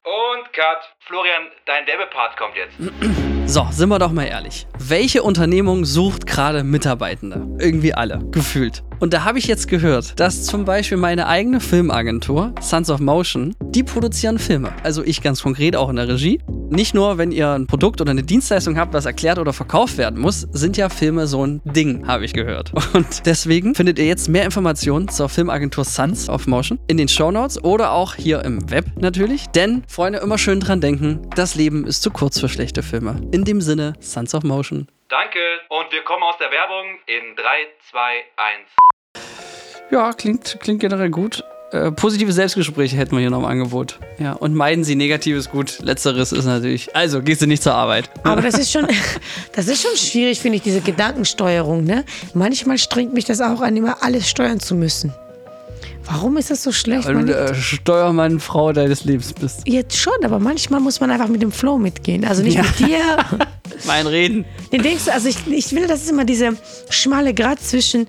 Und 0.09 0.53
Cut. 0.55 0.79
Florian, 1.01 1.43
dein 1.67 1.87
Werbepart 1.87 2.37
kommt 2.37 2.55
jetzt. 2.57 2.75
So, 3.49 3.67
sind 3.71 3.89
wir 3.89 3.99
doch 3.99 4.13
mal 4.13 4.27
ehrlich. 4.27 4.67
Welche 4.79 5.23
Unternehmung 5.23 5.87
sucht 5.87 6.27
gerade 6.27 6.65
Mitarbeitende? 6.65 7.47
Irgendwie 7.59 7.95
alle, 7.95 8.19
gefühlt. 8.31 8.83
Und 9.01 9.13
da 9.13 9.25
habe 9.25 9.39
ich 9.39 9.47
jetzt 9.47 9.69
gehört, 9.69 10.19
dass 10.19 10.45
zum 10.45 10.65
Beispiel 10.65 10.99
meine 10.99 11.27
eigene 11.27 11.61
Filmagentur, 11.61 12.53
Sons 12.61 12.91
of 12.91 13.01
Motion, 13.01 13.55
die 13.61 13.85
produzieren 13.85 14.39
Filme. 14.39 14.73
Also 14.83 15.05
ich 15.05 15.23
ganz 15.23 15.43
konkret 15.43 15.77
auch 15.77 15.89
in 15.89 15.97
der 15.97 16.09
Regie. 16.09 16.41
Nicht 16.71 16.95
nur, 16.95 17.17
wenn 17.17 17.33
ihr 17.33 17.51
ein 17.51 17.67
Produkt 17.67 18.01
oder 18.01 18.11
eine 18.11 18.23
Dienstleistung 18.23 18.77
habt, 18.77 18.93
was 18.93 19.07
erklärt 19.07 19.39
oder 19.39 19.53
verkauft 19.53 19.97
werden 19.97 20.21
muss, 20.21 20.47
sind 20.53 20.77
ja 20.77 20.89
Filme 20.89 21.27
so 21.27 21.47
ein 21.47 21.63
Ding, 21.65 22.07
habe 22.07 22.25
ich 22.25 22.33
gehört. 22.33 22.73
Und 22.93 23.25
deswegen 23.25 23.75
findet 23.75 23.99
ihr 23.99 24.07
jetzt 24.07 24.29
mehr 24.29 24.45
Informationen 24.45 25.09
zur 25.09 25.29
Filmagentur 25.29 25.85
Sons 25.85 26.29
of 26.29 26.47
Motion 26.47 26.79
in 26.89 26.97
den 26.97 27.09
Show 27.09 27.31
Notes 27.31 27.63
oder 27.63 27.93
auch 27.93 28.15
hier 28.15 28.45
im 28.45 28.71
Web 28.71 28.87
natürlich. 29.01 29.47
Denn, 29.47 29.83
Freunde, 29.87 30.19
immer 30.19 30.39
schön 30.39 30.61
dran 30.61 30.81
denken, 30.81 31.21
das 31.37 31.55
Leben 31.55 31.87
ist 31.87 32.03
zu 32.03 32.11
kurz 32.11 32.39
für 32.39 32.49
schlechte 32.49 32.83
Filme. 32.83 33.17
In 33.31 33.45
dem 33.45 33.61
Sinne, 33.61 33.95
Sons 34.01 34.35
of 34.35 34.43
Motion. 34.43 34.89
Danke 35.09 35.39
und 35.71 35.91
wir 35.91 36.03
kommen 36.03 36.23
aus 36.23 36.37
der 36.39 36.51
Werbung 36.51 36.99
in 37.07 37.35
3, 37.35 37.43
2, 37.91 38.25
1. 38.37 39.23
Ja, 39.91 40.13
klingt, 40.13 40.59
klingt 40.61 40.81
generell 40.81 41.09
gut. 41.09 41.43
Äh, 41.73 41.93
positive 41.93 42.31
Selbstgespräche 42.31 42.95
hätten 42.95 43.13
wir 43.13 43.21
hier 43.21 43.31
noch 43.31 43.39
im 43.39 43.47
Angebot. 43.47 43.99
Ja, 44.19 44.35
und 44.35 44.55
meiden 44.55 44.85
Sie 44.85 44.97
negatives 44.97 45.49
gut. 45.49 45.79
Letzteres 45.79 46.33
ist 46.33 46.45
natürlich. 46.45 46.95
Also, 46.95 47.23
gehst 47.23 47.41
du 47.41 47.47
nicht 47.47 47.63
zur 47.63 47.73
Arbeit. 47.73 48.11
Aber 48.23 48.43
das 48.43 48.59
ist 48.59 48.71
schon, 48.71 48.87
das 49.55 49.69
ist 49.69 49.83
schon 49.83 49.97
schwierig, 49.97 50.41
finde 50.41 50.57
ich, 50.57 50.63
diese 50.63 50.83
Gedankensteuerung. 50.83 51.85
Ne? 51.85 52.05
Manchmal 52.35 52.77
strengt 52.77 53.15
mich 53.15 53.25
das 53.25 53.41
auch 53.41 53.63
an, 53.63 53.79
immer 53.79 54.03
alles 54.03 54.29
steuern 54.29 54.61
zu 54.61 54.75
müssen. 54.75 55.15
Warum 56.11 56.39
ist 56.39 56.51
das 56.51 56.63
so 56.63 56.73
schlecht? 56.73 57.07
Weil 57.07 57.27
du 57.27 57.37
äh, 57.37 57.55
Steuermann, 57.55 58.41
Frau 58.41 58.73
deines 58.73 59.05
Lebens 59.05 59.35
bist. 59.35 59.61
Jetzt 59.67 59.97
schon, 59.97 60.15
aber 60.25 60.39
manchmal 60.39 60.81
muss 60.81 61.01
man 61.01 61.11
einfach 61.11 61.29
mit 61.29 61.43
dem 61.43 61.53
Flow 61.53 61.77
mitgehen. 61.77 62.25
Also 62.25 62.43
nicht 62.43 62.57
ja. 62.57 62.63
mit 62.63 62.79
dir. 62.79 63.19
mein 63.87 64.07
Reden. 64.07 64.47
Den 64.73 64.83
denkst 64.83 65.05
du, 65.05 65.13
also 65.13 65.29
ich, 65.29 65.47
ich 65.47 65.73
will, 65.73 65.87
das 65.87 66.03
ist 66.03 66.11
immer 66.11 66.25
diese 66.25 66.57
schmale 66.89 67.35
Grad 67.35 67.61
zwischen 67.61 68.07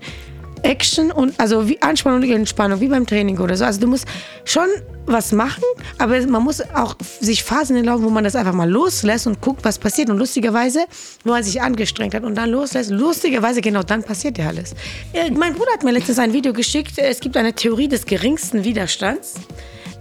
Action 0.62 1.10
und 1.10 1.38
also 1.38 1.68
wie 1.68 1.80
Anspannung 1.82 2.22
und 2.22 2.30
Entspannung, 2.30 2.80
wie 2.80 2.88
beim 2.88 3.06
Training 3.06 3.38
oder 3.38 3.56
so. 3.56 3.64
Also 3.64 3.80
du 3.80 3.86
musst 3.86 4.06
schon 4.44 4.68
was 5.06 5.32
machen, 5.32 5.64
aber 5.98 6.20
man 6.26 6.42
muss 6.42 6.60
auch 6.74 6.96
sich 7.20 7.42
Phasen 7.42 7.76
erlauben, 7.76 8.04
wo 8.04 8.10
man 8.10 8.24
das 8.24 8.36
einfach 8.36 8.52
mal 8.52 8.68
loslässt 8.68 9.26
und 9.26 9.40
guckt, 9.40 9.64
was 9.64 9.78
passiert. 9.78 10.10
Und 10.10 10.18
lustigerweise, 10.18 10.84
wenn 11.24 11.32
man 11.32 11.42
sich 11.42 11.60
angestrengt 11.60 12.14
hat 12.14 12.22
und 12.22 12.34
dann 12.34 12.50
loslässt, 12.50 12.90
lustigerweise 12.90 13.60
genau 13.60 13.82
dann 13.82 14.02
passiert 14.02 14.38
ja 14.38 14.48
alles. 14.48 14.74
Äh, 15.12 15.30
mein 15.30 15.54
Bruder 15.54 15.72
hat 15.72 15.82
mir 15.82 15.92
letztens 15.92 16.18
ein 16.18 16.32
Video 16.32 16.52
geschickt. 16.52 16.98
Es 16.98 17.20
gibt 17.20 17.36
eine 17.36 17.52
Theorie 17.52 17.88
des 17.88 18.06
geringsten 18.06 18.64
Widerstands, 18.64 19.34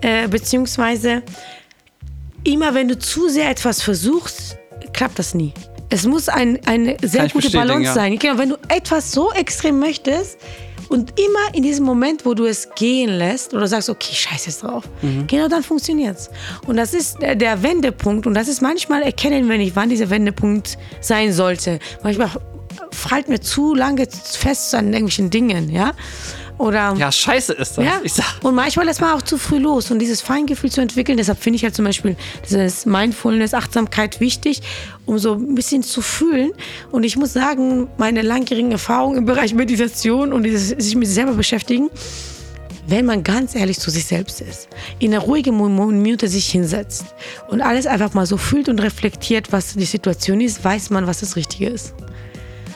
äh, 0.01 0.27
beziehungsweise 0.27 1.23
immer 2.43 2.73
wenn 2.73 2.87
du 2.87 2.97
zu 2.97 3.29
sehr 3.29 3.49
etwas 3.49 3.81
versuchst, 3.81 4.57
klappt 4.93 5.19
das 5.19 5.33
nie. 5.33 5.53
Es 5.89 6.05
muss 6.05 6.29
ein, 6.29 6.59
eine 6.65 6.97
sehr 7.01 7.27
gute 7.29 7.49
Balance 7.49 7.85
ja. 7.85 7.93
sein. 7.93 8.19
Genau, 8.19 8.37
wenn 8.37 8.49
du 8.49 8.57
etwas 8.67 9.11
so 9.11 9.31
extrem 9.31 9.79
möchtest 9.79 10.37
und 10.89 11.19
immer 11.19 11.53
in 11.53 11.63
diesem 11.63 11.85
Moment, 11.85 12.25
wo 12.25 12.33
du 12.33 12.45
es 12.45 12.69
gehen 12.75 13.09
lässt 13.09 13.53
oder 13.53 13.67
sagst, 13.67 13.89
okay, 13.89 14.13
scheiß 14.13 14.47
jetzt 14.47 14.63
drauf, 14.63 14.83
mhm. 15.01 15.25
genau 15.27 15.47
dann 15.47 15.63
funktioniert 15.63 16.17
es. 16.17 16.29
Und 16.67 16.77
das 16.77 16.93
ist 16.93 17.17
der, 17.21 17.63
Wendepunkt 17.63 18.27
und 18.27 18.33
das 18.33 18.47
ist 18.47 18.61
manchmal 18.61 19.03
erkennen, 19.03 19.49
wenn 19.49 19.61
ich 19.61 19.75
wann 19.75 19.89
dieser 19.89 20.09
Wendepunkt 20.09 20.77
sein 21.01 21.33
sollte. 21.33 21.79
Manchmal 22.03 22.29
fällt 22.91 23.29
mir 23.29 23.39
zu 23.39 23.73
lange 23.75 24.07
fest 24.07 24.73
an 24.75 24.87
irgendwelchen 24.87 25.29
Dingen, 25.29 25.69
ja. 25.69 25.93
Oder, 26.59 26.93
ja, 26.97 27.09
scheiße 27.09 27.53
ist 27.53 27.77
das. 27.77 27.85
Ja? 27.85 28.01
Ich 28.03 28.13
sag. 28.13 28.43
Und 28.43 28.53
manchmal 28.53 28.85
lässt 28.85 28.99
man 28.99 29.13
auch 29.13 29.21
zu 29.21 29.37
früh 29.37 29.59
los. 29.59 29.91
Und 29.91 29.99
dieses 29.99 30.19
Feingefühl 30.19 30.69
zu 30.69 30.81
entwickeln, 30.81 31.17
deshalb 31.17 31.39
finde 31.39 31.55
ich 31.55 31.63
halt 31.63 31.73
zum 31.73 31.85
Beispiel 31.85 32.17
dieses 32.45 32.85
Mindfulness, 32.85 33.53
Achtsamkeit 33.53 34.19
wichtig, 34.19 34.61
um 35.05 35.17
so 35.19 35.35
ein 35.35 35.55
bisschen 35.55 35.83
zu 35.83 36.01
fühlen. 36.01 36.51
Und 36.91 37.05
ich 37.05 37.15
muss 37.15 37.31
sagen, 37.31 37.87
meine 37.97 38.23
langjährigen 38.23 38.73
Erfahrungen 38.73 39.19
im 39.19 39.25
Bereich 39.25 39.53
Meditation 39.53 40.33
und 40.33 40.43
dieses 40.43 40.67
sich 40.67 40.95
mit 40.95 41.07
sich 41.07 41.15
selber 41.15 41.33
beschäftigen, 41.33 41.89
wenn 42.87 43.05
man 43.05 43.23
ganz 43.23 43.55
ehrlich 43.55 43.79
zu 43.79 43.89
sich 43.89 44.03
selbst 44.03 44.41
ist, 44.41 44.67
in 44.99 45.13
einer 45.13 45.23
ruhigen 45.23 45.55
Minute 45.55 46.27
sich 46.27 46.49
hinsetzt 46.49 47.05
und 47.47 47.61
alles 47.61 47.87
einfach 47.87 48.13
mal 48.13 48.25
so 48.25 48.35
fühlt 48.35 48.67
und 48.67 48.81
reflektiert, 48.81 49.53
was 49.53 49.75
die 49.75 49.85
Situation 49.85 50.41
ist, 50.41 50.61
weiß 50.61 50.89
man, 50.89 51.07
was 51.07 51.21
das 51.21 51.37
Richtige 51.37 51.69
ist 51.69 51.93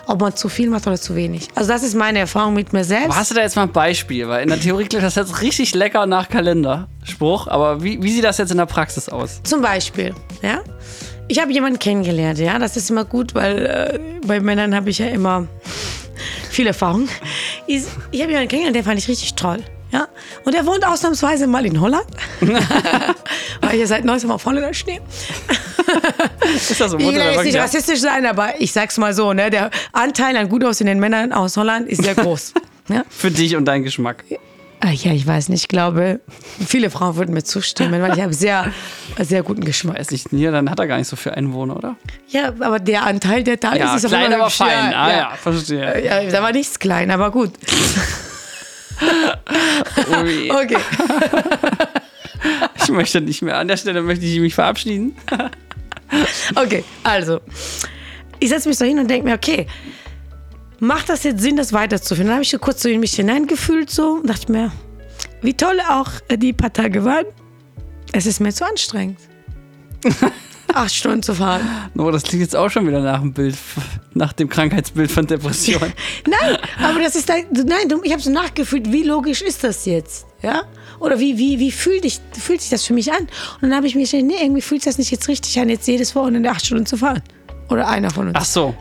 ob 0.08 0.22
man 0.22 0.36
zu 0.36 0.50
viel 0.50 0.70
macht 0.70 0.88
oder 0.88 1.00
zu 1.00 1.16
wenig. 1.16 1.48
Also 1.56 1.72
das 1.72 1.84
ist 1.84 1.96
meine 1.96 2.20
Erfahrung 2.20 2.54
mit 2.54 2.74
mir 2.74 2.84
selbst. 2.84 3.06
Aber 3.06 3.16
hast 3.16 3.32
du 3.32 3.36
da 3.36 3.42
jetzt 3.42 3.56
mal 3.56 3.64
ein 3.64 3.72
Beispiel? 3.72 4.28
Weil 4.28 4.44
in 4.44 4.50
der 4.50 4.60
Theorie 4.60 4.86
klingt 4.86 5.04
das 5.04 5.16
jetzt 5.16 5.42
richtig 5.42 5.74
lecker 5.76 6.06
nach 6.06 6.30
Kalenderspruch, 6.30 7.48
aber 7.48 7.84
wie, 7.84 8.02
wie 8.02 8.12
sieht 8.12 8.24
das 8.24 8.38
jetzt 8.38 8.52
in 8.52 8.58
der 8.58 8.66
Praxis 8.66 9.10
aus? 9.10 9.42
Zum 9.44 9.62
Beispiel, 9.62 10.14
ja. 10.42 10.62
Ich 11.28 11.40
habe 11.40 11.54
jemanden 11.54 11.80
kennengelernt, 11.80 12.40
ja. 12.40 12.60
Das 12.60 12.76
ist 12.76 12.90
immer 12.90 13.06
gut, 13.06 13.34
weil 13.34 13.66
äh, 13.66 14.00
bei 14.28 14.40
Männern 14.40 14.76
habe 14.76 14.90
ich 14.90 15.00
ja 15.00 15.08
immer 15.08 15.48
viel 16.50 16.68
Erfahrung. 16.68 17.08
Ich, 17.66 17.84
ich 18.12 18.22
habe 18.22 18.32
jemanden 18.32 18.50
kennengelernt, 18.50 18.76
der 18.76 18.84
fand 18.84 19.00
ich 19.00 19.08
richtig 19.08 19.36
toll. 19.36 19.60
Ja? 19.92 20.08
Und 20.44 20.56
er 20.56 20.66
wohnt 20.66 20.86
ausnahmsweise 20.86 21.48
mal 21.48 21.66
in 21.66 21.80
Holland. 21.80 22.08
weil 22.42 23.74
ich 23.74 23.80
ja 23.80 23.88
seit 23.88 24.04
neuestem 24.04 24.32
auf 24.32 24.46
Holländer 24.46 24.74
stehe. 24.74 25.02
ist 26.56 26.80
das 26.80 26.92
so? 26.92 26.98
Ich 26.98 27.08
will 27.08 27.16
jetzt 27.16 27.44
nicht 27.44 27.58
rassistisch 27.58 28.00
sein, 28.00 28.26
aber 28.26 28.60
ich 28.60 28.72
sag's 28.72 28.98
mal 28.98 29.14
so, 29.14 29.34
ne? 29.34 29.50
der 29.50 29.72
Anteil 29.92 30.36
an 30.38 30.50
gut 30.50 30.64
aussehenden 30.64 31.00
Männern 31.00 31.32
aus 31.32 31.58
Holland 31.58 31.88
ist 31.88 32.04
sehr 32.04 32.16
groß. 32.16 32.54
ja? 32.90 33.04
Für 33.10 33.32
dich 33.32 33.56
und 33.56 33.66
deinen 33.66 33.84
Geschmack. 33.84 34.24
Ah, 34.86 34.92
ja, 34.92 35.14
ich 35.14 35.26
weiß 35.26 35.48
nicht. 35.48 35.62
Ich 35.62 35.68
glaube, 35.70 36.20
viele 36.66 36.90
Frauen 36.90 37.16
würden 37.16 37.34
mir 37.34 37.44
zustimmen, 37.44 38.02
weil 38.02 38.16
ich 38.16 38.22
habe 38.22 38.34
sehr, 38.34 38.74
sehr 39.18 39.42
guten 39.42 39.64
Geschmack. 39.64 39.98
Weiß 39.98 40.12
nicht, 40.12 40.28
hier, 40.30 40.52
dann 40.52 40.70
hat 40.70 40.78
er 40.78 40.88
gar 40.88 40.98
nicht 40.98 41.08
so 41.08 41.16
viel 41.16 41.32
Einwohner, 41.32 41.78
oder? 41.78 41.96
Ja, 42.28 42.50
aber 42.60 42.80
der 42.80 43.06
Anteil, 43.06 43.46
der 43.46 43.56
da 43.56 43.76
ja, 43.76 43.96
ist, 43.96 44.04
ist 44.04 44.10
klein, 44.10 44.34
aber 44.34 44.50
fein. 44.50 44.94
Ah, 44.94 45.10
ja, 45.10 45.18
ja, 45.18 45.32
verstehe. 45.42 46.04
Ja, 46.04 46.30
da 46.30 46.44
war 46.44 46.52
nichts 46.52 46.80
klein, 46.80 47.12
aber 47.12 47.32
gut. 47.32 47.52
okay. 50.50 50.78
ich 52.84 52.90
möchte 52.90 53.22
nicht 53.22 53.42
mehr. 53.42 53.58
An 53.58 53.70
der 53.70 53.78
Stelle 53.78 54.02
möchte 54.02 54.26
ich 54.26 54.38
mich 54.42 54.54
verabschieden. 54.54 55.16
okay, 56.56 56.84
also. 57.04 57.40
Ich 58.40 58.50
setze 58.50 58.68
mich 58.68 58.78
so 58.78 58.86
hin 58.86 59.00
und 59.00 59.10
denke 59.10 59.28
mir, 59.28 59.36
okay, 59.36 59.68
macht 60.80 61.10
das 61.10 61.24
jetzt 61.24 61.42
Sinn, 61.42 61.56
das 61.56 61.72
weiterzuführen? 61.74 62.28
Dann 62.28 62.36
habe 62.36 62.44
ich 62.44 62.50
so 62.50 62.60
kurz 62.60 62.82
so 62.82 62.90
in 62.90 63.00
mich 63.00 63.14
hineingefühlt 63.14 63.90
so 63.90 64.14
und 64.16 64.30
dachte 64.30 64.52
mir, 64.52 64.72
wie 65.42 65.54
toll 65.54 65.80
auch 65.90 66.10
die 66.30 66.54
paar 66.54 66.74
Tage 66.74 67.06
waren. 67.06 67.26
Es 68.12 68.26
ist 68.26 68.40
mir 68.40 68.54
zu 68.54 68.66
anstrengend. 68.66 69.20
acht 70.74 70.94
Stunden 70.94 71.24
zu 71.24 71.36
fahren. 71.36 71.62
No, 71.94 72.12
das 72.12 72.24
klingt 72.24 72.42
jetzt 72.42 72.56
auch 72.56 72.70
schon 72.70 72.88
wieder 72.88 73.02
nach 73.02 73.20
dem 73.20 73.34
Bild, 73.34 73.56
nach 74.14 74.34
dem 74.34 74.50
Krankheitsbild 74.50 75.12
von 75.12 75.28
Depression. 75.28 75.82
nein, 76.28 76.58
aber 76.82 77.00
das 77.00 77.16
ist 77.16 77.30
da, 77.30 77.36
nein, 77.52 77.94
ich 78.04 78.12
habe 78.12 78.22
so 78.22 78.32
nachgefühlt, 78.32 78.92
wie 78.92 79.04
logisch 79.04 79.42
ist 79.42 79.64
das 79.64 79.86
jetzt? 79.86 80.26
Ja? 80.42 80.64
Oder 81.00 81.20
wie, 81.20 81.38
wie, 81.38 81.60
wie 81.60 81.72
fühlt, 81.72 82.04
dich, 82.04 82.20
fühlt 82.32 82.62
sich 82.62 82.70
das 82.70 82.84
für 82.86 82.94
mich 82.94 83.12
an? 83.12 83.22
Und 83.22 83.64
dann 83.64 83.76
habe 83.76 83.88
ich 83.88 83.96
mir 83.96 84.06
gedacht, 84.06 84.24
nee, 84.24 84.42
irgendwie 84.42 84.62
fühlt 84.62 84.82
sich 84.82 84.92
das 84.92 84.98
nicht 84.98 85.12
jetzt 85.12 85.28
richtig 85.28 85.60
an, 85.60 85.70
jetzt 85.70 85.88
jedes 85.88 86.16
Wochenende 86.16 86.50
acht 86.50 86.66
Stunden 86.66 86.86
zu 86.86 86.98
fahren. 86.98 87.22
Oder 87.70 87.88
einer 87.88 88.10
von 88.10 88.28
uns. 88.28 88.36
Ach 88.38 88.46
so. 88.46 88.76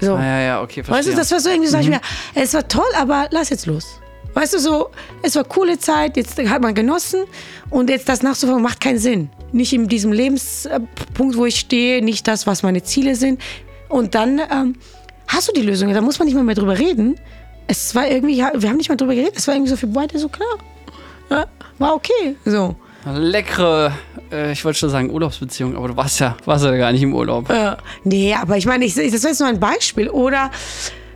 So. 0.00 0.14
Ah, 0.14 0.22
ja, 0.22 0.40
ja, 0.40 0.62
okay, 0.62 0.82
verstehe. 0.82 0.98
Weißt 0.98 1.08
du, 1.08 1.14
das 1.14 1.30
war 1.32 1.40
so 1.40 1.50
irgendwie, 1.50 1.68
sag 1.68 1.80
ich 1.82 1.88
mir, 1.88 2.00
es 2.34 2.54
war 2.54 2.66
toll, 2.68 2.88
aber 2.96 3.28
lass 3.30 3.50
jetzt 3.50 3.66
los. 3.66 4.00
Weißt 4.34 4.54
du, 4.54 4.58
so, 4.60 4.90
es 5.22 5.34
war 5.34 5.44
coole 5.44 5.78
Zeit, 5.78 6.16
jetzt 6.16 6.38
hat 6.38 6.62
man 6.62 6.74
genossen 6.74 7.24
und 7.70 7.90
jetzt 7.90 8.08
das 8.08 8.22
nachzufolgen 8.22 8.62
macht 8.62 8.80
keinen 8.80 8.98
Sinn. 8.98 9.30
Nicht 9.52 9.72
in 9.72 9.88
diesem 9.88 10.12
Lebenspunkt, 10.12 11.36
wo 11.36 11.46
ich 11.46 11.58
stehe, 11.58 12.04
nicht 12.04 12.28
das, 12.28 12.46
was 12.46 12.62
meine 12.62 12.82
Ziele 12.82 13.16
sind. 13.16 13.40
Und 13.88 14.14
dann 14.14 14.38
ähm, 14.38 14.76
hast 15.26 15.48
du 15.48 15.52
die 15.52 15.62
Lösung, 15.62 15.92
da 15.92 16.00
muss 16.00 16.18
man 16.18 16.26
nicht 16.26 16.34
mal 16.34 16.44
mehr 16.44 16.54
drüber 16.54 16.78
reden. 16.78 17.16
Es 17.66 17.94
war 17.94 18.06
irgendwie, 18.06 18.36
wir 18.36 18.68
haben 18.68 18.76
nicht 18.76 18.88
mal 18.88 18.96
drüber 18.96 19.14
geredet, 19.14 19.34
es 19.36 19.48
war 19.48 19.54
irgendwie 19.54 19.70
so 19.70 19.76
für 19.76 19.88
beide 19.88 20.18
so 20.18 20.28
klar. 20.28 20.58
Ja, 21.30 21.46
war 21.78 21.94
okay, 21.94 22.36
so. 22.44 22.74
Leckere, 23.06 23.92
äh, 24.32 24.52
ich 24.52 24.64
wollte 24.64 24.78
schon 24.78 24.90
sagen 24.90 25.10
Urlaubsbeziehung, 25.10 25.76
aber 25.76 25.88
du 25.88 25.96
warst 25.96 26.20
ja, 26.20 26.36
warst 26.44 26.64
ja 26.64 26.76
gar 26.76 26.92
nicht 26.92 27.02
im 27.02 27.14
Urlaub. 27.14 27.48
Äh, 27.48 27.76
nee, 28.04 28.34
aber 28.34 28.56
ich 28.56 28.66
meine, 28.66 28.84
ich, 28.84 28.94
das 28.94 29.22
war 29.22 29.30
jetzt 29.30 29.38
nur 29.40 29.48
ein 29.48 29.60
Beispiel. 29.60 30.08
Oder 30.10 30.50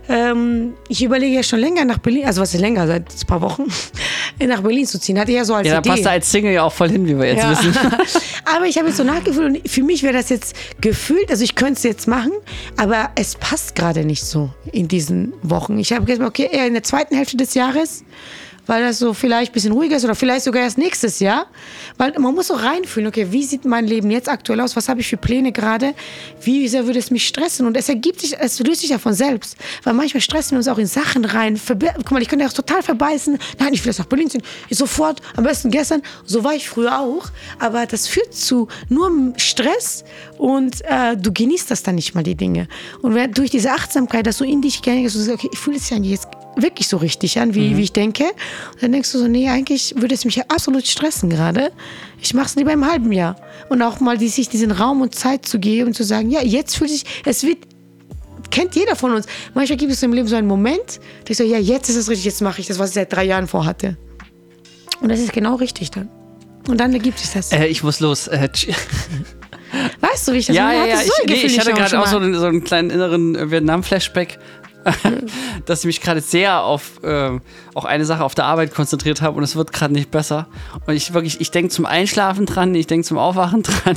ähm, 0.09 0.73
ich 0.87 1.03
überlege 1.03 1.35
ja 1.35 1.43
schon 1.43 1.59
länger 1.59 1.85
nach 1.85 1.99
Berlin, 1.99 2.25
also 2.25 2.41
was 2.41 2.53
ist 2.53 2.59
länger, 2.61 2.87
seit 2.87 3.03
ein 3.13 3.27
paar 3.27 3.41
Wochen, 3.41 3.65
nach 4.45 4.61
Berlin 4.61 4.85
zu 4.87 4.99
ziehen. 4.99 5.19
Hatte 5.19 5.31
ich 5.31 5.37
ja 5.37 5.45
so 5.45 5.53
als 5.55 5.67
Ja, 5.67 5.73
da 5.75 5.79
Idee. 5.79 5.89
passt 5.89 6.05
er 6.05 6.11
als 6.13 6.31
Single 6.31 6.53
ja 6.53 6.63
auch 6.63 6.73
voll 6.73 6.89
hin, 6.89 7.05
wie 7.07 7.17
wir 7.17 7.25
jetzt 7.27 7.43
Ja. 7.43 7.51
wissen. 7.51 7.73
aber 8.55 8.65
ich 8.65 8.77
habe 8.77 8.87
jetzt 8.87 8.97
so 8.97 9.03
nachgefühlt 9.03 9.57
und 9.63 9.69
für 9.69 9.83
mich 9.83 10.01
wäre 10.03 10.13
das 10.13 10.29
jetzt 10.29 10.55
gefühlt, 10.81 11.29
also 11.29 11.43
ich 11.43 11.53
könnte 11.55 11.73
es 11.73 11.83
jetzt 11.83 12.07
machen, 12.07 12.31
aber 12.77 13.11
es 13.15 13.35
passt 13.35 13.75
gerade 13.75 14.03
nicht 14.03 14.23
so 14.25 14.49
in 14.71 14.87
diesen 14.87 15.33
Wochen. 15.43 15.77
Ich 15.77 15.93
habe 15.93 16.05
gesagt, 16.05 16.27
okay, 16.27 16.49
eher 16.51 16.65
in 16.65 16.73
der 16.73 16.83
zweiten 16.83 17.15
Hälfte 17.15 17.37
des 17.37 17.53
Jahres, 17.53 18.03
weil 18.65 18.83
das 18.83 18.99
so 18.99 19.13
vielleicht 19.13 19.51
ein 19.51 19.53
bisschen 19.53 19.71
ruhiger 19.71 19.97
ist 19.97 20.05
oder 20.05 20.15
vielleicht 20.15 20.45
sogar 20.45 20.63
erst 20.63 20.77
nächstes 20.77 21.19
Jahr. 21.19 21.47
Weil 21.97 22.17
man 22.19 22.33
muss 22.33 22.47
so 22.47 22.55
reinfühlen, 22.55 23.07
okay, 23.07 23.27
wie 23.31 23.43
sieht 23.43 23.65
mein 23.65 23.85
Leben 23.85 24.09
jetzt 24.11 24.29
aktuell 24.29 24.61
aus? 24.61 24.75
Was 24.75 24.89
habe 24.89 25.01
ich 25.01 25.07
für 25.07 25.17
Pläne 25.17 25.51
gerade? 25.51 25.93
Wie 26.41 26.67
sehr 26.67 26.85
würde 26.85 26.99
es 26.99 27.11
mich 27.11 27.27
stressen? 27.27 27.67
Und 27.67 27.77
es 27.77 27.89
ergibt 27.89 28.21
sich, 28.21 28.37
es 28.37 28.59
löst 28.59 28.81
sich 28.81 28.91
ja 28.91 28.99
von 28.99 29.13
selbst. 29.13 29.57
Weil 29.83 29.93
manchmal 29.93 30.21
stressen 30.21 30.51
wir 30.51 30.57
uns 30.57 30.67
auch 30.67 30.77
in 30.77 30.87
Sachen 30.87 31.25
rein. 31.25 31.59
Guck 31.67 32.11
mal, 32.11 32.21
ich 32.21 32.29
könnte 32.29 32.43
ja 32.43 32.49
auch 32.49 32.53
total 32.53 32.81
verbeißen. 32.81 33.37
Nein, 33.59 33.73
ich 33.73 33.83
will 33.83 33.89
jetzt 33.89 33.99
nach 33.99 34.05
Berlin 34.05 34.29
ziehen. 34.29 34.43
Ich 34.69 34.77
sofort, 34.77 35.21
am 35.35 35.43
besten 35.43 35.71
gestern. 35.71 36.01
So 36.25 36.43
war 36.43 36.53
ich 36.53 36.67
früher 36.67 36.99
auch. 36.99 37.27
Aber 37.59 37.85
das 37.85 38.07
führt 38.07 38.33
zu 38.33 38.67
nur 38.89 39.33
Stress 39.37 40.03
und 40.37 40.81
äh, 40.85 41.15
du 41.17 41.31
genießt 41.31 41.69
das 41.69 41.83
dann 41.83 41.95
nicht 41.95 42.15
mal, 42.15 42.23
die 42.23 42.35
Dinge. 42.35 42.67
Und 43.01 43.17
durch 43.37 43.49
diese 43.49 43.71
Achtsamkeit, 43.71 44.25
dass 44.27 44.37
du 44.37 44.45
in 44.45 44.61
dich 44.61 44.81
gehst, 44.81 45.15
du 45.15 45.19
sagst, 45.19 45.39
okay, 45.39 45.49
ich 45.51 45.59
fühle 45.59 45.77
es 45.77 45.89
ja 45.89 45.97
jetzt 45.97 46.27
wirklich 46.55 46.87
so 46.87 46.97
richtig 46.97 47.39
an, 47.39 47.55
wie, 47.55 47.77
wie 47.77 47.81
ich 47.83 47.93
denke. 47.93 48.23
Und 48.23 48.83
dann 48.83 48.91
denkst 48.91 49.11
du 49.11 49.17
so, 49.17 49.27
nee, 49.27 49.49
eigentlich 49.49 49.95
würde 49.97 50.13
es 50.13 50.25
mich 50.25 50.35
ja 50.35 50.43
absolut 50.47 50.85
stressen 50.85 51.29
gerade. 51.29 51.71
Ich 52.21 52.33
mache 52.33 52.47
es 52.47 52.55
lieber 52.55 52.71
im 52.73 52.85
halben 52.85 53.11
Jahr. 53.11 53.35
Und 53.69 53.81
auch 53.81 53.99
mal 53.99 54.17
die, 54.17 54.29
sich 54.29 54.49
diesen 54.49 54.71
Raum 54.71 55.01
und 55.01 55.15
Zeit 55.15 55.45
zu 55.45 55.59
geben 55.59 55.87
und 55.87 55.93
zu 55.93 56.03
sagen, 56.03 56.29
ja, 56.29 56.41
jetzt 56.41 56.77
fühlt 56.77 56.89
sich, 56.89 57.05
es 57.25 57.43
wird, 57.43 57.59
kennt 58.51 58.75
jeder 58.75 58.95
von 58.95 59.13
uns. 59.13 59.25
Manchmal 59.53 59.77
gibt 59.77 59.91
es 59.91 60.03
im 60.03 60.13
Leben 60.13 60.27
so 60.27 60.35
einen 60.35 60.47
Moment, 60.47 60.99
da 61.25 61.31
ich 61.31 61.37
so, 61.37 61.43
ja, 61.43 61.57
jetzt 61.57 61.89
ist 61.89 61.95
es 61.95 62.09
richtig, 62.09 62.25
jetzt 62.25 62.41
mache 62.41 62.61
ich 62.61 62.67
das, 62.67 62.79
was 62.79 62.89
ich 62.89 62.95
seit 62.95 63.11
drei 63.11 63.23
Jahren 63.25 63.47
vorhatte. 63.47 63.97
Und 65.01 65.09
das 65.09 65.19
ist 65.19 65.33
genau 65.33 65.55
richtig 65.55 65.91
dann. 65.91 66.09
Und 66.67 66.79
dann 66.79 66.93
ergibt 66.93 67.19
sich 67.19 67.31
das. 67.31 67.51
äh, 67.51 67.65
ich 67.65 67.83
muss 67.83 67.99
los. 67.99 68.27
Äh, 68.27 68.47
weißt 69.99 70.27
du, 70.27 70.33
wie 70.33 70.37
ich 70.37 70.45
das 70.45 70.55
ja, 70.55 70.65
meine? 70.65 70.89
ja, 70.89 70.95
ja. 70.95 71.01
Ich, 71.01 71.27
nee, 71.27 71.33
ich 71.33 71.59
hatte 71.59 71.73
gerade 71.73 71.99
auch 71.99 72.07
so 72.07 72.17
einen, 72.17 72.35
so 72.35 72.45
einen 72.45 72.63
kleinen 72.63 72.89
inneren 72.89 73.51
Vietnam-Flashback, 73.51 74.39
dass 75.65 75.79
ich 75.81 75.85
mich 75.85 76.01
gerade 76.01 76.21
sehr 76.21 76.63
auf 76.63 76.99
ähm, 77.03 77.41
auch 77.73 77.85
eine 77.85 78.05
Sache 78.05 78.23
auf 78.23 78.35
der 78.35 78.45
Arbeit 78.45 78.73
konzentriert 78.73 79.21
habe 79.21 79.37
und 79.37 79.43
es 79.43 79.55
wird 79.55 79.71
gerade 79.73 79.93
nicht 79.93 80.11
besser. 80.11 80.47
Und 80.85 80.93
ich 80.95 81.13
wirklich, 81.13 81.41
ich 81.41 81.51
denke 81.51 81.69
zum 81.69 81.85
Einschlafen 81.85 82.45
dran, 82.45 82.73
ich 82.75 82.87
denke 82.87 83.05
zum 83.07 83.17
Aufwachen 83.17 83.63
dran. 83.63 83.95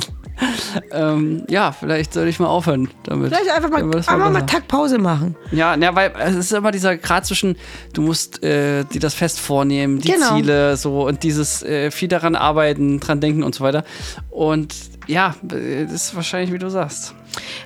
ähm, 0.91 1.43
ja, 1.49 1.71
vielleicht 1.71 2.13
soll 2.13 2.27
ich 2.27 2.39
mal 2.39 2.47
aufhören 2.47 2.89
damit. 3.03 3.29
Vielleicht 3.33 3.49
einfach 3.49 3.69
mal, 3.69 3.83
mal 3.83 3.97
einfach 3.97 4.17
mal 4.17 4.29
besser. 4.31 4.45
Tag 4.45 4.67
Pause 4.67 4.97
machen. 4.99 5.35
Ja, 5.51 5.75
ja, 5.75 5.95
weil 5.95 6.13
es 6.19 6.35
ist 6.35 6.53
immer 6.53 6.71
dieser 6.71 6.97
Grad 6.97 7.25
zwischen, 7.25 7.57
du 7.93 8.01
musst 8.01 8.43
äh, 8.43 8.83
dir 8.85 8.99
das 8.99 9.13
fest 9.13 9.39
vornehmen, 9.39 9.99
die 9.99 10.11
Genau. 10.11 10.35
Ziele, 10.35 10.77
so 10.77 11.07
und 11.07 11.23
dieses 11.23 11.63
äh, 11.63 11.91
viel 11.91 12.07
daran 12.07 12.35
arbeiten, 12.35 12.99
dran 12.99 13.19
denken 13.19 13.43
und 13.43 13.55
so 13.55 13.63
weiter. 13.63 13.83
Und 14.29 14.75
ja, 15.07 15.35
äh, 15.51 15.85
das 15.85 15.93
ist 15.93 16.15
wahrscheinlich, 16.15 16.53
wie 16.53 16.59
du 16.59 16.69
sagst. 16.69 17.15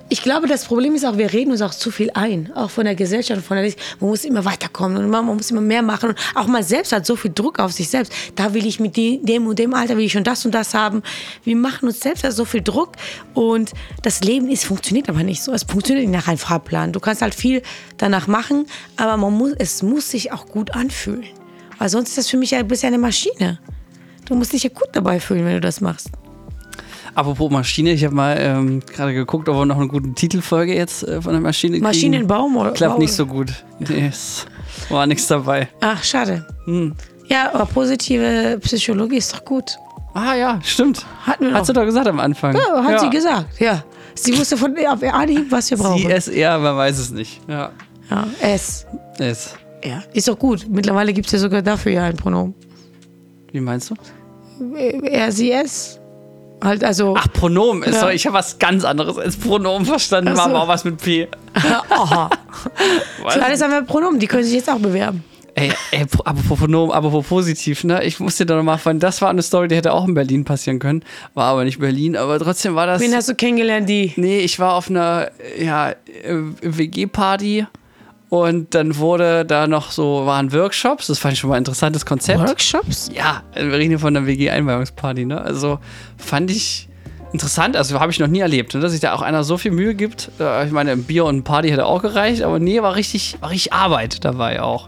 Ich 0.09 0.21
glaube, 0.21 0.47
das 0.47 0.65
Problem 0.65 0.93
ist 0.95 1.05
auch, 1.05 1.17
wir 1.17 1.31
reden 1.31 1.51
uns 1.51 1.61
auch 1.61 1.73
zu 1.73 1.89
viel 1.89 2.11
ein. 2.13 2.51
Auch 2.53 2.69
von 2.69 2.83
der 2.83 2.95
Gesellschaft, 2.95 3.41
von 3.45 3.55
der 3.55 3.71
Man 3.99 4.09
muss 4.09 4.25
immer 4.25 4.43
weiterkommen 4.43 4.97
und 4.97 5.09
man 5.09 5.25
muss 5.25 5.51
immer 5.51 5.61
mehr 5.61 5.81
machen. 5.81 6.09
Und 6.09 6.17
auch 6.35 6.47
man 6.47 6.63
selbst 6.63 6.91
hat 6.91 7.05
so 7.05 7.15
viel 7.15 7.31
Druck 7.33 7.59
auf 7.59 7.71
sich 7.71 7.87
selbst. 7.89 8.11
Da 8.35 8.53
will 8.53 8.65
ich 8.65 8.79
mit 8.79 8.97
dem 8.97 9.47
und 9.47 9.57
dem 9.57 9.73
Alter, 9.73 9.95
will 9.95 10.05
ich 10.05 10.11
schon 10.11 10.25
das 10.25 10.45
und 10.45 10.53
das 10.53 10.73
haben. 10.73 11.01
Wir 11.43 11.55
machen 11.55 11.87
uns 11.87 12.01
selbst 12.01 12.29
so 12.31 12.43
viel 12.43 12.61
Druck. 12.61 12.93
Und 13.33 13.71
das 14.01 14.21
Leben 14.21 14.49
ist, 14.49 14.65
funktioniert 14.65 15.07
aber 15.07 15.23
nicht 15.23 15.41
so. 15.43 15.53
Es 15.53 15.63
funktioniert 15.63 16.07
nicht 16.07 16.17
nach 16.17 16.27
einem 16.27 16.37
Fahrplan. 16.37 16.91
Du 16.91 16.99
kannst 16.99 17.21
halt 17.21 17.33
viel 17.33 17.61
danach 17.97 18.27
machen, 18.27 18.65
aber 18.97 19.15
man 19.15 19.33
muss, 19.33 19.53
es 19.59 19.81
muss 19.81 20.11
sich 20.11 20.33
auch 20.33 20.45
gut 20.45 20.71
anfühlen. 20.71 21.23
Weil 21.77 21.89
sonst 21.89 22.09
ist 22.09 22.17
das 22.17 22.29
für 22.29 22.37
mich 22.37 22.53
ein 22.53 22.67
bisschen 22.67 22.87
eine 22.87 22.97
Maschine. 22.97 23.59
Du 24.25 24.35
musst 24.35 24.53
dich 24.53 24.63
ja 24.63 24.69
gut 24.69 24.89
dabei 24.91 25.19
fühlen, 25.19 25.45
wenn 25.45 25.53
du 25.53 25.61
das 25.61 25.81
machst. 25.81 26.09
Apropos 27.13 27.51
Maschine, 27.51 27.91
ich 27.91 28.05
habe 28.05 28.15
mal 28.15 28.37
ähm, 28.39 28.79
gerade 28.85 29.13
geguckt, 29.13 29.49
ob 29.49 29.55
wir 29.57 29.65
noch 29.65 29.77
eine 29.77 29.87
gute 29.87 30.13
Titelfolge 30.13 30.73
jetzt 30.75 31.03
äh, 31.03 31.21
von 31.21 31.33
der 31.33 31.41
Maschine 31.41 31.73
kriegen. 31.73 31.83
Maschinenbaum 31.83 32.55
oder 32.55 32.71
Klappt 32.71 32.93
Bau- 32.95 32.99
nicht 33.01 33.13
so 33.13 33.25
gut. 33.25 33.51
Nee, 33.79 34.11
war 34.89 35.05
nichts 35.07 35.27
dabei. 35.27 35.67
Ach, 35.81 36.01
schade. 36.03 36.45
Ja, 37.27 37.53
aber 37.53 37.65
positive 37.65 38.59
Psychologie 38.61 39.17
ist 39.17 39.33
doch 39.33 39.43
gut. 39.45 39.77
Ah 40.13 40.35
ja, 40.35 40.59
stimmt. 40.63 41.05
Hatten 41.25 41.45
wir 41.45 41.53
Hat 41.53 41.65
sie 41.65 41.73
doch. 41.73 41.85
gesagt 41.85 42.07
am 42.07 42.19
Anfang. 42.19 42.55
Ja, 42.55 42.83
hat 42.83 42.99
sie 42.99 43.09
gesagt, 43.09 43.59
ja. 43.59 43.83
Sie 44.13 44.37
wusste 44.37 44.57
von 44.57 44.75
auf 44.85 45.01
Anhieb, 45.03 45.49
was 45.51 45.69
wir 45.71 45.77
brauchen. 45.77 46.01
CSR, 46.09 46.59
man 46.59 46.75
weiß 46.75 46.99
es 46.99 47.11
nicht. 47.11 47.39
Ja. 47.47 47.71
Ja, 48.09 48.27
S. 48.41 48.85
Es. 49.19 49.53
Ja, 49.85 50.03
ist 50.13 50.27
doch 50.27 50.37
gut. 50.37 50.67
Mittlerweile 50.69 51.13
gibt 51.13 51.27
es 51.27 51.31
ja 51.31 51.39
sogar 51.39 51.61
dafür 51.61 51.93
ja 51.93 52.03
ein 52.03 52.17
Pronomen. 52.17 52.53
Wie 53.53 53.61
meinst 53.61 53.89
du? 53.89 53.95
Er, 54.75 55.31
sie, 55.31 55.51
es. 55.53 55.97
Halt, 56.63 56.83
also. 56.83 57.15
Ach, 57.17 57.27
Pronomen. 57.33 57.83
Ja. 57.91 57.99
Sorry, 57.99 58.13
ich 58.15 58.25
habe 58.25 58.35
was 58.37 58.59
ganz 58.59 58.83
anderes 58.83 59.17
als 59.17 59.35
Pronomen 59.37 59.85
verstanden. 59.85 60.35
So. 60.35 60.41
aber 60.41 60.61
auch 60.63 60.67
was 60.67 60.83
mit 60.83 60.97
P. 61.01 61.27
aha. 61.89 62.29
Alles 63.25 63.61
haben 63.61 63.71
wir 63.71 63.81
Pronomen, 63.81 64.19
die 64.19 64.27
können 64.27 64.43
sich 64.43 64.53
jetzt 64.53 64.69
auch 64.69 64.79
bewerben. 64.79 65.23
Ey, 65.53 65.73
ey, 65.91 66.05
pro- 66.05 66.23
apropos 66.23 66.59
Pronomen, 66.59 66.91
apropos 66.95 67.27
positiv, 67.27 67.83
ne? 67.83 68.03
Ich 68.05 68.19
muss 68.21 68.37
dir 68.37 68.45
da 68.45 68.55
nochmal 68.55 68.77
von, 68.77 68.99
das 68.99 69.21
war 69.21 69.29
eine 69.29 69.41
Story, 69.41 69.67
die 69.67 69.75
hätte 69.75 69.91
auch 69.91 70.07
in 70.07 70.13
Berlin 70.13 70.45
passieren 70.45 70.79
können. 70.79 71.03
War 71.33 71.47
aber 71.47 71.65
nicht 71.65 71.79
Berlin, 71.79 72.15
aber 72.15 72.39
trotzdem 72.39 72.75
war 72.75 72.85
das. 72.87 73.01
Wen 73.01 73.13
hast 73.13 73.27
du 73.27 73.35
kennengelernt, 73.35 73.89
die? 73.89 74.13
Nee, 74.15 74.39
ich 74.39 74.59
war 74.59 74.75
auf 74.75 74.89
einer 74.89 75.29
ja, 75.59 75.89
äh, 75.89 75.95
WG-Party 76.61 77.65
und 78.31 78.73
dann 78.75 78.95
wurde 78.95 79.43
da 79.43 79.67
noch 79.67 79.91
so, 79.91 80.25
waren 80.25 80.53
Workshops, 80.53 81.07
das 81.07 81.19
fand 81.19 81.33
ich 81.33 81.39
schon 81.39 81.49
mal 81.49 81.57
ein 81.57 81.63
interessantes 81.63 82.05
Konzept. 82.05 82.39
Workshops? 82.39 83.11
Ja, 83.13 83.43
wir 83.53 83.73
reden 83.73 83.89
hier 83.89 83.99
von 83.99 84.15
einer 84.15 84.25
WG-Einweihungsparty, 84.25 85.25
ne? 85.25 85.41
Also 85.41 85.79
fand 86.15 86.49
ich 86.49 86.87
interessant, 87.33 87.75
also 87.75 87.99
habe 87.99 88.09
ich 88.09 88.19
noch 88.19 88.27
nie 88.27 88.39
erlebt, 88.39 88.73
ne? 88.73 88.79
dass 88.79 88.93
sich 88.93 89.01
da 89.01 89.11
auch 89.11 89.21
einer 89.21 89.43
so 89.43 89.57
viel 89.57 89.71
Mühe 89.71 89.95
gibt. 89.95 90.31
Äh, 90.39 90.65
Ich 90.65 90.71
meine, 90.71 90.91
ein 90.91 91.03
Bier 91.03 91.25
und 91.25 91.39
ein 91.39 91.43
Party 91.43 91.71
hätte 91.71 91.85
auch 91.85 92.01
gereicht, 92.01 92.41
aber 92.43 92.57
nee, 92.57 92.81
war 92.81 92.95
richtig, 92.95 93.35
war 93.41 93.49
richtig 93.49 93.73
Arbeit 93.73 94.23
dabei 94.23 94.61
auch. 94.61 94.87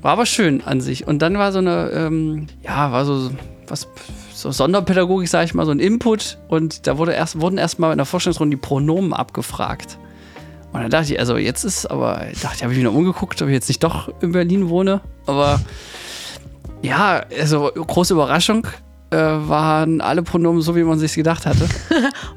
War 0.00 0.12
aber 0.12 0.26
schön 0.26 0.62
an 0.64 0.80
sich. 0.80 1.04
Und 1.04 1.18
dann 1.18 1.36
war 1.36 1.50
so 1.50 1.58
eine, 1.58 1.90
ähm, 1.90 2.46
ja, 2.62 2.92
war 2.92 3.04
so 3.04 3.32
was, 3.66 3.88
so 4.32 4.52
Sonderpädagogik, 4.52 5.28
sage 5.28 5.46
ich 5.46 5.54
mal, 5.54 5.66
so 5.66 5.72
ein 5.72 5.80
Input. 5.80 6.38
Und 6.46 6.86
da 6.86 6.96
wurde 6.96 7.12
erst, 7.12 7.40
wurden 7.40 7.58
erstmal 7.58 7.90
in 7.90 7.98
der 7.98 8.06
Vorstellungsrunde 8.06 8.56
die 8.56 8.60
Pronomen 8.62 9.12
abgefragt. 9.12 9.98
Und 10.72 10.82
dann 10.82 10.90
dachte 10.90 11.14
ich, 11.14 11.20
also 11.20 11.36
jetzt 11.36 11.64
ist 11.64 11.86
aber, 11.86 12.28
ich 12.30 12.40
dachte, 12.40 12.62
habe 12.62 12.72
ich 12.72 12.78
mich 12.78 12.84
noch 12.84 12.94
umgeguckt, 12.94 13.40
ob 13.40 13.48
ich 13.48 13.54
jetzt 13.54 13.68
nicht 13.68 13.82
doch 13.82 14.12
in 14.20 14.32
Berlin 14.32 14.68
wohne. 14.68 15.00
Aber 15.26 15.60
ja, 16.82 17.24
also 17.38 17.70
große 17.74 18.12
Überraschung, 18.12 18.66
äh, 19.10 19.16
waren 19.16 20.00
alle 20.00 20.22
Pronomen 20.22 20.60
so, 20.60 20.76
wie 20.76 20.82
man 20.82 20.98
sich 20.98 21.14
gedacht 21.14 21.46
hatte. 21.46 21.68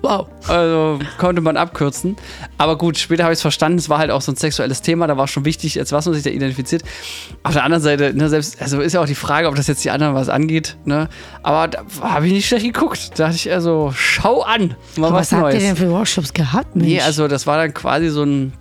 Wow. 0.01 0.28
Also 0.48 1.00
konnte 1.20 1.42
man 1.42 1.56
abkürzen. 1.56 2.16
Aber 2.58 2.75
gut, 2.75 2.98
später 2.98 3.24
habe 3.24 3.34
ich 3.34 3.38
es 3.38 3.42
verstanden. 3.42 3.78
Es 3.78 3.88
war 3.88 4.00
halt 4.00 4.10
auch 4.10 4.22
so 4.22 4.32
ein 4.32 4.36
sexuelles 4.36 4.82
Thema. 4.82 5.06
Da 5.06 5.16
war 5.16 5.28
schon 5.28 5.46
wichtig, 5.46 5.78
als 5.78 5.92
was 5.92 6.06
man 6.06 6.16
sich 6.16 6.24
da 6.24 6.32
identifiziert. 6.32 6.82
Auf 7.44 7.54
der 7.54 7.63
anderen 7.63 7.84
Seite, 7.84 8.12
ne, 8.16 8.28
selbst, 8.28 8.60
also 8.62 8.82
ist 8.82 8.94
ja 8.94 9.01
auch 9.01 9.06
die 9.06 9.16
Frage, 9.16 9.48
ob 9.48 9.56
das 9.56 9.68
jetzt 9.68 9.84
die 9.84 9.92
anderen 9.92 10.16
was 10.16 10.28
angeht. 10.28 10.78
Ne? 10.86 11.08
Aber 11.44 11.68
da 11.68 11.84
habe 12.01 12.25
ich 12.25 12.34
nicht 12.34 12.48
schlecht 12.48 12.66
geguckt. 12.66 13.12
Da 13.16 13.25
dachte 13.25 13.36
ich 13.36 13.51
also, 13.51 13.94
schau 13.96 14.42
an. 14.42 14.75
Mal 14.98 15.12
was, 15.12 15.32
was 15.32 15.32
habt 15.34 15.42
Neues. 15.44 15.56
ihr 15.56 15.60
denn 15.60 15.75
für 15.75 15.92
Workshops 15.92 16.34
gehabt? 16.34 16.75
Mensch? 16.75 16.88
Nee, 16.88 17.01
also 17.01 17.28
das 17.28 17.46
war 17.46 17.58
dann 17.58 17.74
quasi 17.75 18.10
so 18.10 18.24
ein, 18.24 18.54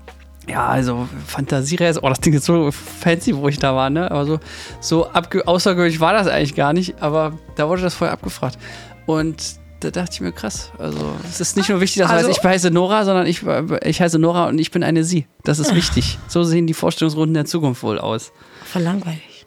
ja, 0.50 0.66
also 0.66 1.08
Fantasiereise. 1.26 2.00
Oh, 2.02 2.08
das 2.08 2.20
Ding 2.20 2.32
ist 2.32 2.44
so 2.44 2.70
fancy, 2.72 3.36
wo 3.36 3.48
ich 3.48 3.58
da 3.58 3.74
war, 3.74 3.90
ne? 3.90 4.10
Aber 4.10 4.24
so, 4.24 4.40
so 4.80 5.08
außergewöhnlich 5.10 6.00
war 6.00 6.12
das 6.12 6.26
eigentlich 6.26 6.54
gar 6.54 6.72
nicht. 6.72 7.00
Aber 7.00 7.32
da 7.56 7.68
wurde 7.68 7.82
das 7.82 7.94
vorher 7.94 8.12
abgefragt. 8.12 8.58
Und 9.06 9.60
da 9.80 9.90
dachte 9.90 10.10
ich 10.14 10.20
mir, 10.20 10.32
krass. 10.32 10.72
Also, 10.78 11.14
es 11.28 11.40
ist 11.40 11.56
nicht 11.56 11.68
nur 11.68 11.80
wichtig, 11.80 12.02
dass 12.02 12.10
also, 12.10 12.30
ich 12.30 12.42
heiße 12.42 12.70
Nora, 12.70 13.04
sondern 13.04 13.26
ich, 13.26 13.42
ich 13.82 14.00
heiße 14.00 14.18
Nora 14.18 14.48
und 14.48 14.58
ich 14.58 14.70
bin 14.70 14.82
eine 14.82 15.04
Sie. 15.04 15.26
Das 15.44 15.58
ist 15.58 15.74
wichtig. 15.74 16.18
So 16.28 16.42
sehen 16.42 16.66
die 16.66 16.74
Vorstellungsrunden 16.74 17.34
der 17.34 17.44
Zukunft 17.44 17.82
wohl 17.82 17.98
aus. 17.98 18.32
Verlangweilig. 18.64 19.46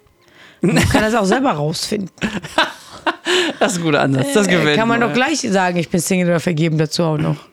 Man 0.62 0.77
kann 0.89 1.01
das 1.01 1.13
auch 1.15 1.25
selber 1.25 1.51
rausfinden. 1.51 2.12
das 3.60 3.74
ist 3.74 3.77
ein 3.79 3.83
guter 3.83 4.01
Ansatz. 4.01 4.33
Das 4.33 4.48
äh, 4.48 4.51
gewinnt. 4.51 4.77
Kann 4.77 4.88
man 4.88 5.01
doch 5.01 5.13
gleich 5.13 5.41
sagen, 5.41 5.77
ich 5.77 5.89
bin 5.89 6.00
Single 6.00 6.27
oder 6.27 6.39
vergeben 6.39 6.77
dazu 6.77 7.03
auch 7.03 7.17
noch 7.17 7.52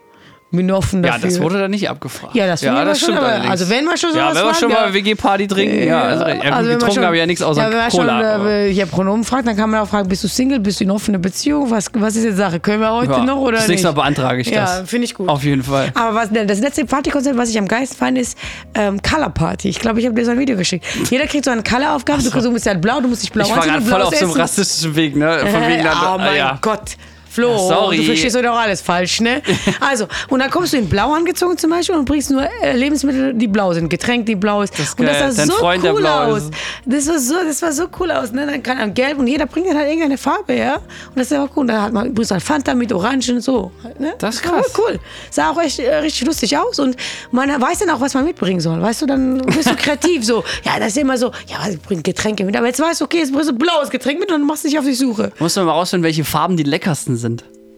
bin 0.50 0.70
offen 0.70 1.02
dafür. 1.02 1.18
Ja, 1.18 1.24
das 1.24 1.40
wurde 1.40 1.58
dann 1.60 1.70
nicht 1.70 1.88
abgefragt. 1.88 2.34
Ja, 2.34 2.46
das, 2.46 2.62
ja, 2.62 2.84
das 2.84 3.00
stimmt. 3.00 3.18
Aber, 3.18 3.48
also 3.48 3.68
wenn 3.70 3.84
wir 3.84 3.96
schon 3.96 4.12
sowas 4.12 4.34
Ja, 4.34 4.40
wenn 4.40 4.48
wir 4.48 4.54
schon 4.54 4.72
mal 4.72 4.92
WG-Party 4.92 5.46
trinken, 5.46 5.86
ja. 5.86 6.02
Also, 6.02 6.26
ja 6.26 6.52
also 6.52 6.70
getrunken 6.70 7.04
habe 7.04 7.14
ich 7.14 7.20
ja 7.20 7.26
nichts 7.26 7.42
außer 7.42 7.70
ja, 7.70 7.88
Cola. 7.88 8.38
Schon, 8.38 8.46
äh, 8.46 8.68
ich 8.68 8.80
habe 8.80 8.90
Pronomen 8.90 9.22
gefragt, 9.22 9.46
dann 9.46 9.56
kann 9.56 9.70
man 9.70 9.80
auch 9.80 9.88
fragen, 9.88 10.08
bist 10.08 10.24
du 10.24 10.28
Single, 10.28 10.58
bist 10.58 10.80
du 10.80 10.84
in 10.84 10.90
offener 10.90 11.18
Beziehung? 11.18 11.70
Was, 11.70 11.86
was 11.92 12.16
ist 12.16 12.24
jetzt 12.24 12.36
Sache? 12.36 12.58
Können 12.58 12.80
wir 12.80 12.90
heute 12.90 13.12
ja, 13.12 13.24
noch 13.24 13.36
oder 13.36 13.58
das 13.58 13.68
nicht? 13.68 13.84
Das 13.84 13.84
nächste 13.84 13.86
Mal 13.88 13.92
beantrage 13.92 14.40
ich 14.40 14.50
das. 14.50 14.78
Ja, 14.78 14.84
finde 14.84 15.04
ich 15.04 15.14
gut. 15.14 15.28
Auf 15.28 15.44
jeden 15.44 15.62
Fall. 15.62 15.92
Aber 15.94 16.16
was, 16.16 16.30
das 16.32 16.60
letzte 16.60 16.84
Partykonzept, 16.84 17.36
was 17.36 17.50
ich 17.50 17.58
am 17.58 17.68
geilsten 17.68 17.98
fand, 17.98 18.18
ist 18.18 18.36
ähm, 18.74 19.00
Color 19.02 19.30
Party. 19.30 19.68
Ich 19.68 19.78
glaube, 19.78 20.00
ich 20.00 20.06
habe 20.06 20.16
dir 20.16 20.24
so 20.24 20.32
ein 20.32 20.38
Video 20.38 20.56
geschickt. 20.56 20.84
Jeder 21.10 21.26
kriegt 21.26 21.44
so 21.44 21.52
eine 21.52 21.62
Color-Aufgabe, 21.62 22.20
so. 22.22 22.30
du 22.30 22.50
musst 22.50 22.66
halt 22.66 22.80
blau, 22.80 23.00
du 23.00 23.08
musst 23.08 23.22
dich 23.22 23.30
blau 23.30 23.44
ich 23.44 23.52
anziehen. 23.52 23.68
Ich 23.68 23.72
war 23.72 23.80
gerade 23.80 23.90
voll 23.90 24.02
auf 24.02 24.16
so 24.16 24.24
einem 24.24 24.34
rassistischen 24.34 24.96
Weg, 24.96 25.14
ne? 25.14 25.38
Von 25.38 25.60
wegen 25.68 25.86
oh 26.06 26.18
mein 26.18 26.58
Gott. 26.60 26.96
Flo, 27.30 27.56
Sorry. 27.56 27.98
du 27.98 28.02
verstehst 28.04 28.34
doch 28.34 28.58
alles 28.58 28.80
falsch, 28.80 29.20
ne? 29.20 29.40
Also, 29.80 30.06
und 30.28 30.40
dann 30.40 30.50
kommst 30.50 30.72
du 30.72 30.78
in 30.78 30.88
blau 30.88 31.12
angezogen 31.12 31.56
zum 31.56 31.70
Beispiel 31.70 31.94
und 31.94 32.04
bringst 32.04 32.30
nur 32.30 32.42
äh, 32.62 32.76
Lebensmittel, 32.76 33.32
die 33.34 33.46
blau 33.46 33.72
sind, 33.72 33.88
Getränk, 33.88 34.26
die 34.26 34.34
blau 34.34 34.62
ist. 34.62 34.76
Das 34.78 34.94
und 34.94 35.06
das 35.06 35.18
sah 35.18 35.42
Dein 35.42 35.48
so 35.48 35.54
Freund, 35.54 35.84
cool 35.84 36.06
aus. 36.06 36.50
Das 36.84 37.06
war 37.06 37.18
so, 37.20 37.34
das 37.44 37.62
war 37.62 37.72
so 37.72 37.86
cool 38.00 38.10
aus, 38.10 38.32
ne? 38.32 38.46
Dann 38.46 38.62
kann 38.62 38.78
man 38.78 38.92
gelb 38.94 39.18
und 39.18 39.28
jeder 39.28 39.46
bringt 39.46 39.68
dann 39.68 39.76
halt 39.76 39.86
irgendeine 39.86 40.18
Farbe, 40.18 40.54
ja? 40.56 40.74
Und 40.74 41.16
das 41.16 41.30
ist 41.30 41.32
aber 41.36 41.48
cool. 41.54 41.60
Und 41.60 41.68
dann 41.68 41.82
hat 41.82 41.92
man 41.92 42.12
bringst 42.12 42.32
halt 42.32 42.42
Fanta 42.42 42.74
mit 42.74 42.92
Orangen 42.92 43.36
und 43.36 43.42
so. 43.42 43.70
Ne? 43.98 44.14
Das 44.18 44.36
ist 44.36 44.42
krass. 44.42 44.72
cool. 44.76 44.98
Sah 45.30 45.50
auch 45.50 45.60
echt 45.60 45.78
äh, 45.78 45.94
richtig 45.96 46.26
lustig 46.26 46.58
aus 46.58 46.80
und 46.80 46.96
man 47.30 47.48
weiß 47.60 47.78
dann 47.78 47.90
auch, 47.90 48.00
was 48.00 48.14
man 48.14 48.24
mitbringen 48.24 48.60
soll. 48.60 48.82
Weißt 48.82 49.02
du, 49.02 49.06
dann 49.06 49.38
bist 49.38 49.70
du 49.70 49.76
kreativ 49.76 50.24
so. 50.24 50.42
Ja, 50.64 50.78
das 50.80 50.88
ist 50.88 50.98
immer 50.98 51.16
so, 51.16 51.30
ja, 51.46 51.58
bringt 51.86 52.02
Getränke 52.02 52.44
mit. 52.44 52.56
Aber 52.56 52.66
jetzt 52.66 52.80
weißt 52.80 53.00
du, 53.00 53.04
okay, 53.04 53.18
jetzt 53.18 53.32
bringst 53.32 53.50
du 53.50 53.54
blaues 53.54 53.88
Getränk 53.90 54.18
mit 54.18 54.32
und 54.32 54.44
machst 54.44 54.64
dich 54.64 54.76
auf 54.78 54.84
die 54.84 54.94
Suche. 54.94 55.30
Muss 55.38 55.54
man 55.54 55.66
mal 55.66 55.72
rausfinden, 55.72 56.02
welche 56.04 56.24
Farben 56.24 56.56
die 56.56 56.64
leckersten 56.64 57.16
sind. 57.16 57.19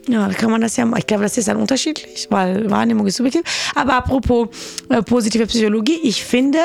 Ja, 0.08 0.26
da 0.26 0.34
kann 0.34 0.50
man 0.50 0.61
das 0.61 0.76
ja 0.76 0.90
Ich 0.96 1.06
glaube, 1.06 1.22
das 1.22 1.38
ist 1.38 1.46
dann 1.46 1.58
unterschiedlich, 1.58 2.26
weil 2.30 2.68
Wahrnehmung 2.70 3.06
ist 3.06 3.16
subjektiv. 3.16 3.42
Aber 3.75 3.94
apropos 3.94 4.49
äh, 4.88 5.02
positive 5.02 5.46
Psychologie, 5.46 6.00
ich 6.02 6.25
finde, 6.25 6.58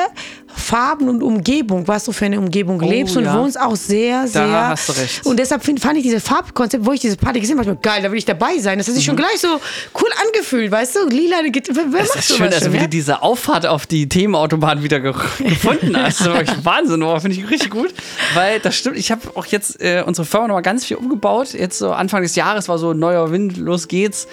Farben 0.54 1.08
und 1.08 1.22
Umgebung, 1.22 1.86
was 1.86 2.04
du 2.04 2.12
für 2.12 2.26
eine 2.26 2.38
Umgebung 2.38 2.80
oh, 2.82 2.88
lebst 2.88 3.16
ja. 3.16 3.20
und 3.20 3.40
wohnst, 3.40 3.60
auch 3.60 3.76
sehr, 3.76 4.26
sehr. 4.26 4.46
Da 4.46 4.68
hast 4.70 4.88
du 4.88 4.92
recht. 4.92 5.26
Und 5.26 5.38
deshalb 5.38 5.64
find, 5.64 5.80
fand 5.80 5.96
ich 5.96 6.02
diese 6.02 6.20
Farbkonzept, 6.20 6.84
wo 6.84 6.92
ich 6.92 7.00
diese 7.00 7.16
Party 7.16 7.40
gesehen 7.40 7.58
habe, 7.58 7.76
geil, 7.76 8.02
da 8.02 8.10
will 8.10 8.18
ich 8.18 8.24
dabei 8.24 8.58
sein. 8.58 8.78
Das 8.78 8.88
hat 8.88 8.94
sich 8.94 9.04
mhm. 9.04 9.10
schon 9.10 9.16
gleich 9.16 9.38
so 9.38 9.48
cool 9.48 10.10
angefühlt, 10.26 10.70
weißt 10.70 10.96
du? 10.96 11.08
Lila, 11.08 11.36
wer 11.42 12.00
das 12.00 12.16
ist 12.16 12.36
schön, 12.36 12.52
also 12.52 12.72
wie 12.72 12.78
du 12.78 12.88
diese 12.88 13.22
Auffahrt 13.22 13.66
auf 13.66 13.86
die 13.86 14.08
Themenautobahn 14.08 14.82
wieder 14.82 15.00
gefunden 15.00 15.96
hast. 15.96 16.24
Wahnsinn, 16.64 17.02
oh, 17.02 17.18
finde 17.20 17.36
ich 17.36 17.50
richtig 17.50 17.70
gut. 17.70 17.92
Weil 18.34 18.60
das 18.60 18.76
stimmt, 18.76 18.96
ich 18.96 19.10
habe 19.10 19.22
auch 19.34 19.46
jetzt 19.46 19.80
äh, 19.80 20.02
unsere 20.06 20.26
Firma 20.26 20.48
nochmal 20.48 20.62
ganz 20.62 20.84
viel 20.84 20.96
umgebaut. 20.96 21.52
Jetzt 21.52 21.78
so 21.78 21.92
Anfang 21.92 22.22
des 22.22 22.34
Jahres 22.36 22.68
war 22.68 22.78
so 22.78 22.90
ein 22.90 22.98
neuer 22.98 23.30
Wind, 23.30 23.56
los 23.56 23.88
geht's. 23.88 24.26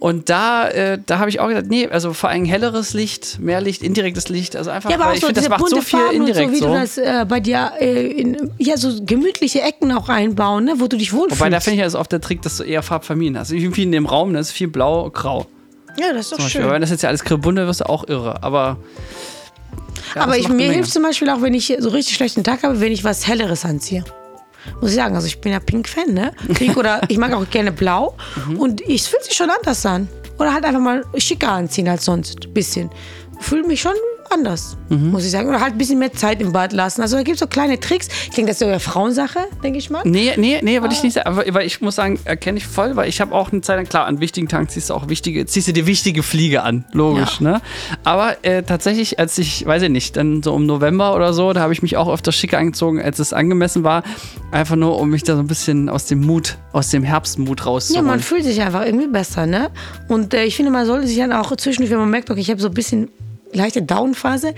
Und 0.00 0.30
da, 0.30 0.66
äh, 0.66 0.98
da 1.04 1.18
habe 1.18 1.28
ich 1.28 1.40
auch 1.40 1.48
gesagt, 1.48 1.68
nee, 1.68 1.86
also 1.86 2.14
vor 2.14 2.30
allem 2.30 2.46
helleres 2.46 2.94
Licht, 2.94 3.38
mehr 3.38 3.60
Licht, 3.60 3.82
indirektes 3.82 4.30
Licht, 4.30 4.56
also 4.56 4.70
einfach, 4.70 4.88
ja, 4.88 4.96
aber 4.96 5.08
weil 5.08 5.16
ich 5.16 5.20
so 5.20 5.26
finde, 5.26 5.42
das 5.42 5.50
macht 5.50 5.68
so 5.68 5.82
viel 5.82 6.00
Farben 6.00 6.16
indirekt 6.16 6.48
so. 6.48 6.52
Wie 6.54 6.58
so. 6.58 6.66
du 6.68 6.72
das 6.72 6.96
äh, 6.96 7.26
bei 7.28 7.40
dir 7.40 7.72
äh, 7.78 8.06
in, 8.06 8.50
ja, 8.56 8.78
so 8.78 9.04
gemütliche 9.04 9.60
Ecken 9.60 9.92
auch 9.92 10.08
einbauen, 10.08 10.64
ne, 10.64 10.76
wo 10.78 10.86
du 10.86 10.96
dich 10.96 11.12
wohlfühlst. 11.12 11.38
Wobei, 11.38 11.50
da 11.50 11.60
finde 11.60 11.76
ich 11.76 11.82
also 11.82 11.98
oft 11.98 12.10
der 12.12 12.22
Trick, 12.22 12.40
dass 12.40 12.56
du 12.56 12.62
eher 12.62 12.82
Farbfamilien 12.82 13.38
hast. 13.38 13.50
Irgendwie 13.50 13.82
in 13.82 13.92
dem 13.92 14.06
Raum, 14.06 14.32
das 14.32 14.48
ist 14.48 14.52
viel 14.52 14.68
blau, 14.68 15.10
grau. 15.10 15.46
Ja, 15.98 16.14
das 16.14 16.32
ist 16.32 16.32
doch 16.32 16.48
schön. 16.48 16.62
Aber 16.62 16.72
wenn 16.72 16.80
das 16.80 16.88
jetzt 16.88 17.02
ja 17.02 17.10
alles 17.10 17.22
bunte 17.22 17.66
wirst 17.66 17.82
du 17.82 17.88
auch 17.88 18.08
irre, 18.08 18.42
aber... 18.42 18.78
Ja, 20.14 20.22
aber 20.22 20.38
ich, 20.38 20.48
mir 20.48 20.72
hilft 20.72 20.92
zum 20.92 21.02
Beispiel 21.02 21.28
auch, 21.28 21.42
wenn 21.42 21.52
ich 21.52 21.76
so 21.78 21.90
richtig 21.90 22.16
schlechten 22.16 22.42
Tag 22.42 22.62
habe, 22.62 22.80
wenn 22.80 22.90
ich 22.90 23.04
was 23.04 23.28
Helleres 23.28 23.66
anziehe. 23.66 24.02
Muss 24.80 24.90
ich 24.90 24.96
sagen, 24.96 25.14
also 25.14 25.26
ich 25.26 25.40
bin 25.40 25.52
ja 25.52 25.60
Pink-Fan, 25.60 26.12
ne? 26.12 26.32
Pink 26.54 26.76
oder 26.76 27.00
ich 27.08 27.18
mag 27.18 27.32
auch 27.32 27.48
gerne 27.50 27.72
Blau. 27.72 28.16
Mhm. 28.46 28.58
Und 28.58 28.80
es 28.88 29.06
fühlt 29.06 29.24
sich 29.24 29.34
schon 29.34 29.50
anders 29.50 29.84
an. 29.86 30.08
Oder 30.38 30.54
halt 30.54 30.64
einfach 30.64 30.80
mal 30.80 31.04
schicker 31.16 31.52
anziehen 31.52 31.88
als 31.88 32.04
sonst. 32.04 32.46
Ein 32.46 32.54
bisschen. 32.54 32.90
Fühle 33.40 33.66
mich 33.66 33.80
schon 33.80 33.92
anders, 34.30 34.76
mhm. 34.88 35.10
muss 35.10 35.24
ich 35.24 35.30
sagen. 35.30 35.48
Oder 35.48 35.60
halt 35.60 35.72
ein 35.72 35.78
bisschen 35.78 35.98
mehr 35.98 36.12
Zeit 36.12 36.40
im 36.40 36.52
Bad 36.52 36.72
lassen. 36.72 37.02
Also 37.02 37.16
da 37.16 37.22
gibt 37.22 37.34
es 37.34 37.40
so 37.40 37.46
kleine 37.46 37.78
Tricks. 37.80 38.08
Ich 38.28 38.36
denke, 38.36 38.50
das 38.50 38.60
ist 38.60 38.66
ja 38.66 38.78
Frauensache, 38.78 39.40
denke 39.62 39.78
ich 39.78 39.90
mal. 39.90 40.02
Nee, 40.04 40.32
nee, 40.36 40.60
nee, 40.62 40.80
würde 40.80 40.94
ich 40.94 41.02
nicht 41.02 41.14
sagen. 41.14 41.26
Aber, 41.26 41.46
aber 41.46 41.64
ich 41.64 41.80
muss 41.80 41.96
sagen, 41.96 42.18
erkenne 42.24 42.58
ich 42.58 42.66
voll, 42.66 42.96
weil 42.96 43.08
ich 43.08 43.20
habe 43.20 43.34
auch 43.34 43.52
eine 43.52 43.60
Zeit 43.60 43.76
lang, 43.76 43.86
klar, 43.86 44.06
an 44.06 44.20
wichtigen 44.20 44.48
Tagen 44.48 44.68
ziehst 44.68 44.90
du 44.90 44.94
auch 44.94 45.08
wichtige, 45.08 45.46
ziehst 45.46 45.68
du 45.68 45.72
die 45.72 45.86
wichtige 45.86 46.22
Fliege 46.22 46.62
an, 46.62 46.84
logisch, 46.92 47.40
ja. 47.40 47.52
ne? 47.52 47.62
Aber 48.04 48.36
äh, 48.42 48.62
tatsächlich, 48.62 49.18
als 49.18 49.36
ich, 49.38 49.66
weiß 49.66 49.82
ich 49.82 49.90
nicht, 49.90 50.16
dann 50.16 50.42
so 50.42 50.54
im 50.56 50.66
November 50.66 51.14
oder 51.14 51.32
so, 51.32 51.52
da 51.52 51.60
habe 51.60 51.72
ich 51.72 51.82
mich 51.82 51.96
auch 51.96 52.08
öfter 52.08 52.32
schicker 52.32 52.58
angezogen, 52.58 53.00
als 53.00 53.18
es 53.18 53.32
angemessen 53.32 53.84
war. 53.84 54.02
Einfach 54.52 54.76
nur, 54.76 54.98
um 54.98 55.10
mich 55.10 55.24
da 55.24 55.34
so 55.34 55.40
ein 55.40 55.46
bisschen 55.46 55.88
aus 55.88 56.06
dem 56.06 56.20
Mut, 56.20 56.58
aus 56.72 56.88
dem 56.88 57.02
Herbstmut 57.02 57.66
rauszuholen. 57.66 58.06
Ja, 58.06 58.10
man 58.10 58.20
fühlt 58.20 58.44
sich 58.44 58.60
einfach 58.60 58.84
irgendwie 58.84 59.08
besser, 59.08 59.46
ne? 59.46 59.70
Und 60.08 60.34
äh, 60.34 60.44
ich 60.44 60.56
finde, 60.56 60.70
man 60.70 60.86
sollte 60.86 61.06
sich 61.06 61.18
dann 61.18 61.32
auch 61.32 61.54
zwischendurch, 61.56 61.90
wenn 61.90 61.98
man 61.98 62.10
merkt, 62.10 62.30
okay, 62.30 62.40
ich 62.40 62.50
habe 62.50 62.60
so 62.60 62.68
ein 62.68 62.74
bisschen 62.74 63.10
leichte 63.52 63.82
Downphase, 63.82 64.54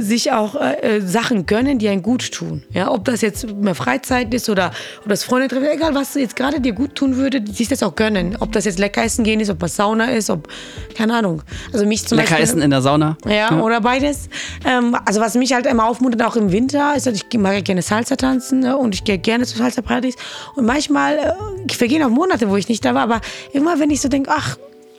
sich 0.00 0.30
auch 0.30 0.54
äh, 0.54 0.98
äh, 0.98 1.00
Sachen 1.00 1.44
gönnen, 1.44 1.80
die 1.80 1.88
einen 1.88 2.02
gut 2.02 2.30
tun. 2.30 2.62
Ja, 2.72 2.90
ob 2.92 3.04
das 3.04 3.20
jetzt 3.20 3.52
mehr 3.52 3.74
Freizeit 3.74 4.32
ist 4.32 4.48
oder 4.48 4.70
ob 5.02 5.08
das 5.08 5.24
Freunde 5.24 5.48
treffen, 5.48 5.66
egal 5.66 5.92
was 5.94 6.14
jetzt 6.14 6.36
gerade 6.36 6.60
dir 6.60 6.72
gut 6.72 6.94
tun 6.94 7.16
würde, 7.16 7.42
sich 7.52 7.66
das 7.66 7.82
auch 7.82 7.96
gönnen. 7.96 8.36
Ob 8.38 8.52
das 8.52 8.64
jetzt 8.64 8.78
lecker 8.78 9.02
essen 9.02 9.24
gehen 9.24 9.40
ist, 9.40 9.50
ob 9.50 9.60
was 9.60 9.74
Sauna 9.74 10.12
ist, 10.12 10.30
ob 10.30 10.46
keine 10.94 11.14
Ahnung. 11.14 11.42
Also 11.72 11.84
mich 11.84 12.06
zum 12.06 12.16
lecker 12.16 12.30
Beispiel, 12.30 12.44
essen 12.44 12.62
in 12.62 12.70
der 12.70 12.80
Sauna. 12.80 13.18
Ja, 13.26 13.32
ja. 13.32 13.60
oder 13.60 13.80
beides. 13.80 14.28
Ähm, 14.64 14.96
also 15.04 15.20
was 15.20 15.34
mich 15.34 15.52
halt 15.52 15.66
immer 15.66 15.86
aufmuntert, 15.86 16.22
auch 16.22 16.36
im 16.36 16.52
Winter, 16.52 16.94
ist, 16.96 17.06
dass 17.06 17.14
ich 17.14 17.38
mag 17.38 17.64
gerne 17.64 17.82
Salsa 17.82 18.14
tanzen 18.14 18.60
ne? 18.60 18.76
und 18.76 18.94
ich 18.94 19.02
gehe 19.02 19.18
gerne 19.18 19.46
zu 19.46 19.58
Salsa 19.58 19.82
Partys. 19.82 20.14
Und 20.54 20.64
manchmal 20.64 21.18
äh, 21.68 21.72
vergehen 21.74 22.04
auch 22.04 22.10
Monate, 22.10 22.48
wo 22.48 22.56
ich 22.56 22.68
nicht 22.68 22.84
da 22.84 22.94
war, 22.94 23.02
aber 23.02 23.20
immer 23.52 23.80
wenn 23.80 23.90
ich 23.90 24.00
so 24.00 24.08
denke, 24.08 24.30
ach 24.32 24.56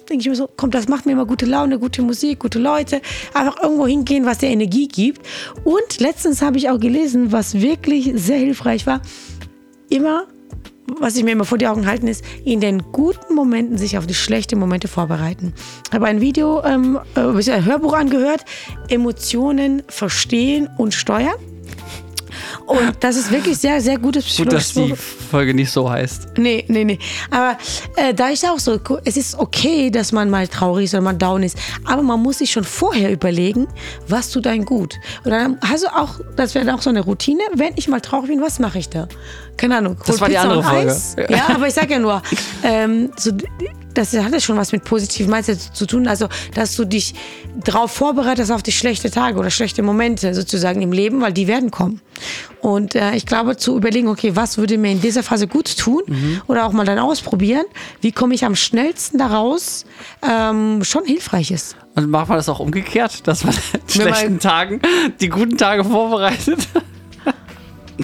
denke 0.10 0.22
ich 0.22 0.30
mir 0.30 0.36
so, 0.36 0.50
komm, 0.56 0.72
das 0.72 0.88
macht 0.88 1.06
mir 1.06 1.14
immer 1.14 1.26
gute 1.26 1.46
Laune, 1.46 1.80
gute 1.80 2.02
Musik, 2.02 2.40
gute 2.40 2.60
Leute. 2.60 3.02
Einfach 3.34 3.62
irgendwo 3.62 3.88
hingehen, 3.88 4.26
was 4.26 4.40
dir 4.40 4.48
Energie 4.48 4.88
gibt. 4.88 5.26
Und 5.64 6.00
letztens 6.00 6.42
habe 6.42 6.58
ich 6.58 6.70
auch 6.70 6.80
gelesen, 6.80 7.32
was 7.32 7.62
wirklich 7.62 8.12
sehr 8.16 8.38
hilfreich 8.38 8.88
war. 8.88 9.02
Immer, 9.90 10.26
was 11.00 11.16
ich 11.16 11.24
mir 11.24 11.32
immer 11.32 11.46
vor 11.46 11.58
die 11.58 11.68
Augen 11.68 11.86
halten, 11.88 12.08
ist, 12.08 12.24
in 12.44 12.60
den 12.60 12.92
guten 12.92 13.36
Momenten 13.36 13.78
sich 13.78 13.98
auf 13.98 14.08
die 14.08 14.14
schlechten 14.14 14.60
Momente 14.60 14.88
vorbereiten. 14.88 15.54
Ich 15.88 15.94
habe 15.94 16.06
ein 16.06 16.22
Video, 16.22 16.64
ähm, 16.64 17.00
äh, 17.16 17.22
ein 17.22 17.66
Hörbuch 17.66 17.94
angehört, 17.94 18.46
Emotionen 18.90 19.84
verstehen 19.88 20.70
und 20.78 20.94
steuern. 20.94 21.36
Und 22.70 22.98
das 23.00 23.16
ist 23.16 23.32
wirklich 23.32 23.58
sehr, 23.58 23.82
sehr 23.82 23.98
gutes. 23.98 24.38
Gut, 24.38 24.54
dass 24.54 24.74
die 24.74 24.94
Folge 24.96 25.56
nicht 25.56 25.72
so 25.72 25.90
heißt. 25.90 26.38
Nee, 26.38 26.64
nee, 26.68 26.86
nee. 26.86 27.00
Aber 27.32 27.58
äh, 27.96 28.14
da 28.14 28.28
ist 28.30 28.46
auch 28.46 28.60
so, 28.60 28.80
es 29.06 29.18
ist 29.18 29.40
okay, 29.40 29.90
dass 29.90 30.12
man 30.12 30.30
mal 30.30 30.48
traurig 30.48 30.86
ist 30.86 30.94
oder 30.94 31.02
mal 31.02 31.14
down 31.14 31.42
ist. 31.42 31.58
Aber 31.86 32.04
man 32.04 32.22
muss 32.22 32.38
sich 32.38 32.52
schon 32.52 32.64
vorher 32.64 33.12
überlegen, 33.12 33.68
was 34.08 34.30
tut 34.30 34.46
einem 34.46 34.66
gut. 34.66 35.00
Und 35.24 35.32
dann 35.32 35.58
hast 35.66 35.84
du 35.84 35.88
auch, 35.88 36.20
das 36.36 36.54
wäre 36.54 36.72
auch 36.76 36.82
so 36.84 36.92
eine 36.92 37.02
Routine, 37.02 37.42
wenn 37.56 37.74
ich 37.76 37.88
mal 37.88 38.02
traurig 38.02 38.30
bin, 38.30 38.42
was 38.42 38.60
mache 38.60 38.78
ich 38.78 38.90
da? 38.90 39.08
Keine 39.58 39.78
Ahnung. 39.78 39.98
Das 40.06 40.22
war 40.22 40.28
Pizza 40.28 40.44
die 40.44 40.48
andere 40.50 40.64
Folge. 40.64 40.96
Ja, 41.34 41.48
aber 41.56 41.68
ich 41.68 41.74
sage 41.74 41.94
ja 41.94 42.00
nur, 42.00 42.22
ähm, 42.64 43.12
so, 43.18 43.32
das 43.94 44.14
hat 44.14 44.32
ja 44.32 44.40
schon 44.40 44.58
was 44.58 44.72
mit 44.72 44.84
positivem 44.84 45.32
Mindset 45.32 45.60
zu 45.60 45.86
tun. 45.86 46.08
Also, 46.08 46.28
dass 46.54 46.76
du 46.76 46.86
dich 46.86 47.14
darauf 47.64 47.92
vorbereitest 47.92 48.52
auf 48.52 48.64
die 48.64 48.72
schlechten 48.72 49.12
Tage 49.12 49.38
oder 49.38 49.50
schlechte 49.50 49.82
Momente 49.82 50.34
sozusagen 50.34 50.82
im 50.82 50.92
Leben, 50.92 51.22
weil 51.22 51.34
die 51.34 51.48
werden 51.48 51.72
kommen. 51.72 52.02
Und 52.62 52.96
äh, 52.96 53.16
ich 53.16 53.26
glaube, 53.26 53.58
zu 53.58 53.76
überlegen, 53.78 54.08
okay, 54.08 54.36
was 54.36 54.58
würde 54.58 54.78
mir 54.78 54.92
in 54.92 55.02
dieser 55.02 55.24
Phase 55.24 55.48
gut 55.48 55.78
tun 55.78 56.04
mhm. 56.08 56.42
oder 56.48 56.66
auch 56.66 56.74
mal 56.74 56.86
dann 56.86 57.00
ausprobieren, 57.00 57.66
wie 58.02 58.12
komme 58.12 58.36
ich 58.36 58.46
am 58.46 58.56
schnellsten 58.56 59.18
daraus, 59.18 59.86
ähm, 60.28 60.84
schon 60.84 61.06
hilfreich 61.06 61.52
ist. 61.52 61.76
Und 61.96 62.10
macht 62.10 62.30
man 62.30 62.38
das 62.38 62.50
auch 62.50 62.60
umgekehrt, 62.60 63.28
dass 63.28 63.44
man 63.44 63.54
in 63.74 64.02
schlechten 64.02 64.40
Tagen 64.40 64.82
die 65.20 65.30
guten 65.30 65.58
Tage 65.58 65.84
vorbereitet? 65.84 66.68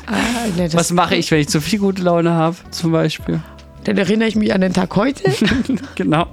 Ah, 0.07 0.47
nee, 0.57 0.67
was 0.73 0.91
mache 0.91 1.15
ich, 1.15 1.31
wenn 1.31 1.39
ich 1.39 1.47
zu 1.47 1.61
viel 1.61 1.79
gute 1.79 2.01
Laune 2.01 2.31
habe, 2.31 2.57
zum 2.71 2.91
Beispiel? 2.91 3.41
Dann 3.85 3.97
erinnere 3.97 4.27
ich 4.27 4.35
mich 4.35 4.53
an 4.53 4.61
den 4.61 4.73
Tag 4.73 4.95
heute. 4.95 5.23
genau. 5.95 6.27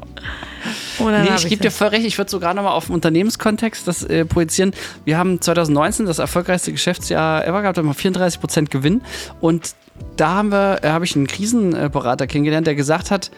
Nee, 0.98 1.28
ich 1.36 1.48
gebe 1.48 1.62
dir 1.62 1.70
voll 1.70 1.88
recht, 1.88 2.06
ich 2.06 2.18
würde 2.18 2.30
sogar 2.30 2.54
nochmal 2.54 2.72
auf 2.72 2.86
den 2.86 2.94
Unternehmenskontext 2.94 3.88
das 3.88 4.04
äh, 4.04 4.24
projizieren. 4.24 4.72
Wir 5.04 5.18
haben 5.18 5.40
2019 5.40 6.06
das 6.06 6.18
erfolgreichste 6.18 6.70
Geschäftsjahr 6.70 7.46
ever 7.46 7.62
gehabt, 7.62 7.78
haben 7.78 7.88
wir 7.88 7.94
34 7.94 8.40
Prozent 8.40 8.70
Gewinn. 8.70 9.02
Und 9.40 9.74
da 10.16 10.34
haben 10.34 10.52
wir, 10.52 10.80
äh, 10.82 10.88
habe 10.88 11.04
ich 11.04 11.16
einen 11.16 11.26
Krisenberater 11.26 12.26
kennengelernt, 12.26 12.66
der 12.66 12.74
gesagt 12.74 13.10
hat, 13.10 13.30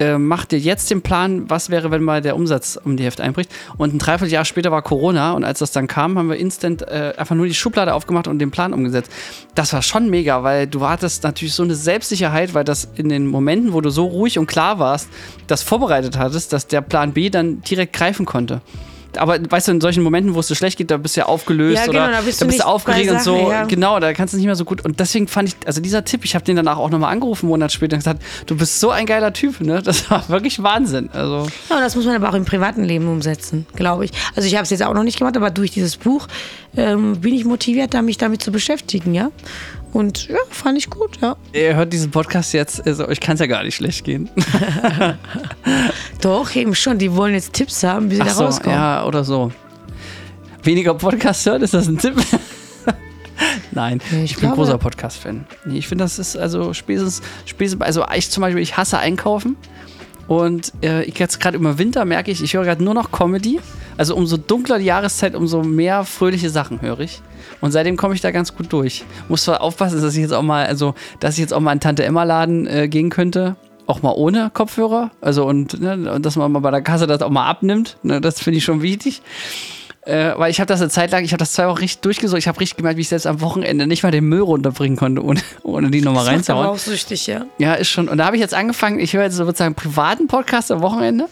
äh, 0.00 0.18
mach 0.18 0.46
dir 0.46 0.58
jetzt 0.58 0.90
den 0.90 1.02
Plan, 1.02 1.48
was 1.48 1.70
wäre, 1.70 1.90
wenn 1.90 2.02
mal 2.02 2.22
der 2.22 2.34
Umsatz 2.34 2.80
um 2.82 2.96
die 2.96 3.04
Hälfte 3.04 3.22
einbricht. 3.22 3.50
Und 3.76 3.94
ein 3.94 3.98
Dreivierteljahr 3.98 4.44
später 4.44 4.72
war 4.72 4.82
Corona 4.82 5.32
und 5.32 5.44
als 5.44 5.60
das 5.60 5.72
dann 5.72 5.86
kam, 5.86 6.18
haben 6.18 6.28
wir 6.28 6.36
instant 6.36 6.82
äh, 6.82 7.12
einfach 7.16 7.36
nur 7.36 7.46
die 7.46 7.54
Schublade 7.54 7.94
aufgemacht 7.94 8.26
und 8.26 8.38
den 8.38 8.50
Plan 8.50 8.72
umgesetzt. 8.72 9.12
Das 9.54 9.72
war 9.72 9.82
schon 9.82 10.10
mega, 10.10 10.42
weil 10.42 10.66
du 10.66 10.88
hattest 10.88 11.22
natürlich 11.22 11.54
so 11.54 11.62
eine 11.62 11.74
Selbstsicherheit, 11.74 12.54
weil 12.54 12.64
das 12.64 12.88
in 12.96 13.08
den 13.08 13.26
Momenten, 13.26 13.72
wo 13.72 13.80
du 13.80 13.90
so 13.90 14.06
ruhig 14.06 14.38
und 14.38 14.46
klar 14.46 14.78
warst, 14.78 15.08
das 15.46 15.62
vorbereitet 15.62 16.18
hattest, 16.18 16.52
dass 16.52 16.66
der 16.66 16.80
Plan 16.80 17.12
B 17.12 17.30
dann 17.30 17.60
direkt 17.60 17.92
greifen 17.92 18.26
konnte 18.26 18.62
aber 19.16 19.38
weißt 19.48 19.68
du, 19.68 19.72
in 19.72 19.80
solchen 19.80 20.02
Momenten, 20.02 20.34
wo 20.34 20.40
es 20.40 20.48
dir 20.48 20.54
schlecht 20.54 20.78
geht, 20.78 20.90
da 20.90 20.96
bist 20.96 21.16
du 21.16 21.20
ja 21.20 21.26
aufgelöst 21.26 21.78
ja, 21.78 21.86
genau, 21.86 22.04
oder 22.04 22.12
da 22.12 22.20
bist 22.20 22.40
du, 22.40 22.44
da 22.44 22.48
bist 22.48 22.60
du 22.60 22.66
aufgeregt 22.66 23.10
und 23.10 23.22
so. 23.22 23.36
Ja. 23.50 23.64
Genau, 23.64 23.98
da 24.00 24.12
kannst 24.12 24.34
du 24.34 24.38
nicht 24.38 24.46
mehr 24.46 24.56
so 24.56 24.64
gut. 24.64 24.84
Und 24.84 25.00
deswegen 25.00 25.28
fand 25.28 25.48
ich, 25.48 25.56
also 25.66 25.80
dieser 25.80 26.04
Tipp, 26.04 26.24
ich 26.24 26.34
habe 26.34 26.44
den 26.44 26.56
danach 26.56 26.78
auch 26.78 26.90
nochmal 26.90 27.12
angerufen, 27.12 27.46
einen 27.46 27.50
Monat 27.50 27.72
später, 27.72 27.96
und 27.96 28.00
gesagt, 28.00 28.22
du 28.46 28.56
bist 28.56 28.80
so 28.80 28.90
ein 28.90 29.06
geiler 29.06 29.32
Typ, 29.32 29.60
ne? 29.60 29.82
Das 29.82 30.10
war 30.10 30.28
wirklich 30.28 30.62
Wahnsinn. 30.62 31.10
Also. 31.12 31.48
Ja, 31.68 31.80
das 31.80 31.96
muss 31.96 32.04
man 32.04 32.16
aber 32.16 32.28
auch 32.30 32.34
im 32.34 32.44
privaten 32.44 32.84
Leben 32.84 33.08
umsetzen, 33.08 33.66
glaube 33.74 34.04
ich. 34.04 34.12
Also 34.36 34.46
ich 34.46 34.54
habe 34.54 34.64
es 34.64 34.70
jetzt 34.70 34.82
auch 34.82 34.94
noch 34.94 35.04
nicht 35.04 35.18
gemacht, 35.18 35.36
aber 35.36 35.50
durch 35.50 35.70
dieses 35.70 35.96
Buch 35.96 36.28
ähm, 36.76 37.20
bin 37.20 37.34
ich 37.34 37.44
motiviert, 37.44 38.00
mich 38.02 38.18
damit 38.18 38.42
zu 38.42 38.52
beschäftigen, 38.52 39.14
ja. 39.14 39.30
Und 39.92 40.28
ja, 40.28 40.38
fand 40.50 40.78
ich 40.78 40.88
gut, 40.88 41.18
ja. 41.20 41.36
Ihr 41.52 41.74
hört 41.74 41.92
diesen 41.92 42.10
Podcast 42.10 42.52
jetzt, 42.52 42.86
also 42.86 43.08
euch 43.08 43.20
kann 43.20 43.34
es 43.34 43.40
ja 43.40 43.46
gar 43.46 43.64
nicht 43.64 43.74
schlecht 43.74 44.04
gehen. 44.04 44.30
Doch, 46.20 46.54
eben 46.54 46.74
schon. 46.74 46.98
Die 46.98 47.14
wollen 47.14 47.34
jetzt 47.34 47.52
Tipps 47.54 47.82
haben, 47.82 48.10
wie 48.10 48.16
sie 48.16 48.22
Ach 48.22 48.26
da 48.26 48.34
so, 48.34 48.44
rauskommen. 48.44 48.78
Ja, 48.78 49.04
oder 49.04 49.24
so. 49.24 49.50
Weniger 50.62 50.94
Podcast 50.94 51.44
hören, 51.46 51.62
ist 51.62 51.74
das 51.74 51.88
ein 51.88 51.98
Tipp? 51.98 52.14
Nein, 53.72 54.00
ich, 54.10 54.32
ich 54.32 54.36
bin 54.36 54.50
großer 54.50 54.78
Podcast-Fan. 54.78 55.46
Nee, 55.64 55.78
ich 55.78 55.88
finde, 55.88 56.04
das 56.04 56.18
ist 56.18 56.36
also 56.36 56.72
spätestens, 56.74 57.22
spätestens, 57.46 57.82
also 57.82 58.04
ich 58.14 58.30
zum 58.30 58.42
Beispiel, 58.42 58.62
ich 58.62 58.76
hasse 58.76 58.98
Einkaufen. 58.98 59.56
Und 60.28 60.72
äh, 60.82 61.02
ich 61.04 61.18
jetzt 61.18 61.40
gerade 61.40 61.56
über 61.56 61.78
Winter 61.78 62.04
merke 62.04 62.30
ich, 62.30 62.40
ich 62.40 62.54
höre 62.54 62.64
gerade 62.64 62.84
nur 62.84 62.94
noch 62.94 63.10
Comedy. 63.10 63.58
Also 63.96 64.14
umso 64.14 64.36
dunkler 64.36 64.78
die 64.78 64.84
Jahreszeit, 64.84 65.34
umso 65.34 65.62
mehr 65.62 66.04
fröhliche 66.04 66.50
Sachen 66.50 66.80
höre 66.80 67.00
ich. 67.00 67.20
Und 67.60 67.72
seitdem 67.72 67.96
komme 67.96 68.14
ich 68.14 68.20
da 68.20 68.30
ganz 68.30 68.54
gut 68.54 68.72
durch. 68.72 69.04
Muss 69.28 69.44
zwar 69.44 69.60
aufpassen, 69.60 70.00
dass 70.00 70.14
ich 70.14 70.20
jetzt 70.20 70.32
auch 70.32 70.42
mal, 70.42 70.66
also, 70.66 70.94
dass 71.20 71.34
ich 71.34 71.40
jetzt 71.40 71.52
auch 71.52 71.60
mal 71.60 71.72
in 71.72 71.80
Tante 71.80 72.04
Emma 72.04 72.24
Laden 72.24 72.66
äh, 72.66 72.88
gehen 72.88 73.10
könnte. 73.10 73.56
Auch 73.86 74.02
mal 74.02 74.12
ohne 74.12 74.50
Kopfhörer. 74.52 75.10
Also 75.20 75.46
und, 75.46 75.80
ne, 75.80 76.20
dass 76.20 76.36
man 76.36 76.52
mal 76.52 76.60
bei 76.60 76.70
der 76.70 76.82
Kasse 76.82 77.06
das 77.06 77.22
auch 77.22 77.30
mal 77.30 77.48
abnimmt. 77.48 77.96
Ne, 78.02 78.20
das 78.20 78.40
finde 78.40 78.58
ich 78.58 78.64
schon 78.64 78.82
wichtig. 78.82 79.22
Äh, 80.10 80.36
weil 80.36 80.50
ich 80.50 80.58
habe 80.58 80.66
das 80.66 80.80
eine 80.80 80.90
Zeit 80.90 81.12
lang, 81.12 81.24
ich 81.24 81.32
habe 81.32 81.38
das 81.38 81.52
zwei 81.52 81.68
Wochen 81.68 81.78
richtig 81.78 82.00
durchgesucht. 82.00 82.38
Ich 82.38 82.48
habe 82.48 82.58
richtig 82.58 82.78
gemerkt, 82.78 82.96
wie 82.96 83.02
ich 83.02 83.08
selbst 83.08 83.26
am 83.26 83.40
Wochenende 83.40 83.86
nicht 83.86 84.02
mal 84.02 84.10
den 84.10 84.24
Müll 84.24 84.40
runterbringen 84.40 84.98
konnte, 84.98 85.22
ohne, 85.22 85.40
ohne 85.62 85.88
die 85.88 86.00
nochmal 86.00 86.24
reinzuhauen. 86.24 86.66
Das 86.66 86.82
ist 86.82 86.88
auch 86.88 86.92
süchtig, 86.92 87.26
ja. 87.28 87.46
Ja, 87.58 87.74
ist 87.74 87.90
schon. 87.90 88.08
Und 88.08 88.18
da 88.18 88.26
habe 88.26 88.34
ich 88.34 88.42
jetzt 88.42 88.52
angefangen, 88.52 88.98
ich 88.98 89.12
höre 89.12 89.22
jetzt 89.22 89.36
sozusagen 89.36 89.76
privaten 89.76 90.26
Podcast 90.26 90.72
am 90.72 90.82
Wochenende 90.82 91.28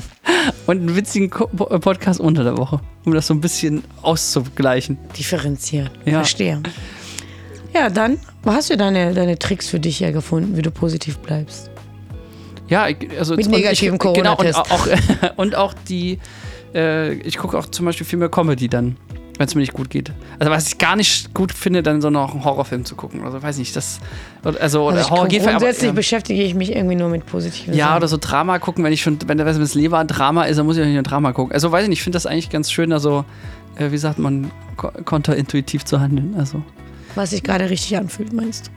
und 0.66 0.80
einen 0.80 0.96
witzigen 0.96 1.30
äh, 1.30 1.78
Podcast 1.78 2.18
unter 2.18 2.42
der 2.42 2.56
Woche, 2.56 2.80
um 3.04 3.12
das 3.12 3.26
so 3.26 3.34
ein 3.34 3.42
bisschen 3.42 3.84
auszugleichen. 4.00 4.96
Differenzieren. 5.18 5.90
Ja. 6.06 6.12
Verstehe. 6.14 6.62
Ja, 7.74 7.90
dann 7.90 8.18
hast 8.46 8.70
du 8.70 8.78
deine, 8.78 9.12
deine 9.12 9.38
Tricks 9.38 9.68
für 9.68 9.78
dich 9.78 10.00
ja 10.00 10.10
gefunden, 10.10 10.56
wie 10.56 10.62
du 10.62 10.70
positiv 10.70 11.18
bleibst. 11.18 11.70
Ja, 12.68 12.88
also 13.18 13.36
mit 13.36 13.48
negativen 13.48 13.98
Corona-Test. 13.98 14.58
Genau, 14.64 14.74
und 14.74 14.90
auch, 15.22 15.36
und 15.36 15.54
auch 15.54 15.74
die 15.86 16.18
äh, 16.76 17.14
ich 17.14 17.38
gucke 17.38 17.58
auch 17.58 17.66
zum 17.66 17.86
Beispiel 17.86 18.06
viel 18.06 18.18
mehr 18.18 18.28
Comedy 18.28 18.68
dann, 18.68 18.96
wenn 19.38 19.46
es 19.46 19.54
mir 19.54 19.62
nicht 19.62 19.72
gut 19.72 19.90
geht. 19.90 20.12
Also 20.38 20.52
was 20.52 20.68
ich 20.68 20.78
gar 20.78 20.94
nicht 20.94 21.34
gut 21.34 21.52
finde, 21.52 21.82
dann 21.82 22.00
so 22.02 22.10
noch 22.10 22.34
einen 22.34 22.44
Horrorfilm 22.44 22.84
zu 22.84 22.94
gucken. 22.94 23.24
Also 23.24 23.42
weiß 23.42 23.58
nicht, 23.58 23.74
das 23.74 24.00
also, 24.44 24.88
also 24.88 25.10
Horror 25.10 25.28
geht 25.28 25.42
Grundsätzlich 25.42 25.88
aber, 25.88 25.96
beschäftige 25.96 26.42
ich 26.42 26.54
mich 26.54 26.74
irgendwie 26.74 26.96
nur 26.96 27.08
mit 27.08 27.26
positiven 27.26 27.74
Ja, 27.74 27.86
Sachen. 27.86 27.96
oder 27.96 28.08
so 28.08 28.18
Drama 28.20 28.58
gucken, 28.58 28.84
wenn 28.84 28.92
ich 28.92 29.02
schon, 29.02 29.18
wenn 29.26 29.38
das 29.38 29.74
Leber 29.74 29.98
ein 29.98 30.06
Drama 30.06 30.44
ist, 30.44 30.58
dann 30.58 30.66
muss 30.66 30.76
ich 30.76 30.82
auch 30.82 30.86
nicht 30.86 30.98
ein 30.98 31.04
Drama 31.04 31.32
gucken. 31.32 31.52
Also 31.52 31.72
weiß 31.72 31.84
ich 31.84 31.88
nicht, 31.88 31.98
ich 31.98 32.04
finde 32.04 32.16
das 32.16 32.26
eigentlich 32.26 32.50
ganz 32.50 32.70
schön, 32.70 32.92
also 32.92 33.24
äh, 33.76 33.90
wie 33.90 33.98
sagt 33.98 34.18
man, 34.18 34.50
konterintuitiv 34.76 35.84
zu 35.84 36.00
handeln. 36.00 36.34
Also. 36.38 36.62
Was 37.14 37.30
sich 37.30 37.42
gerade 37.42 37.70
richtig 37.70 37.96
anfühlt, 37.96 38.32
meinst 38.32 38.66
du? 38.66 38.70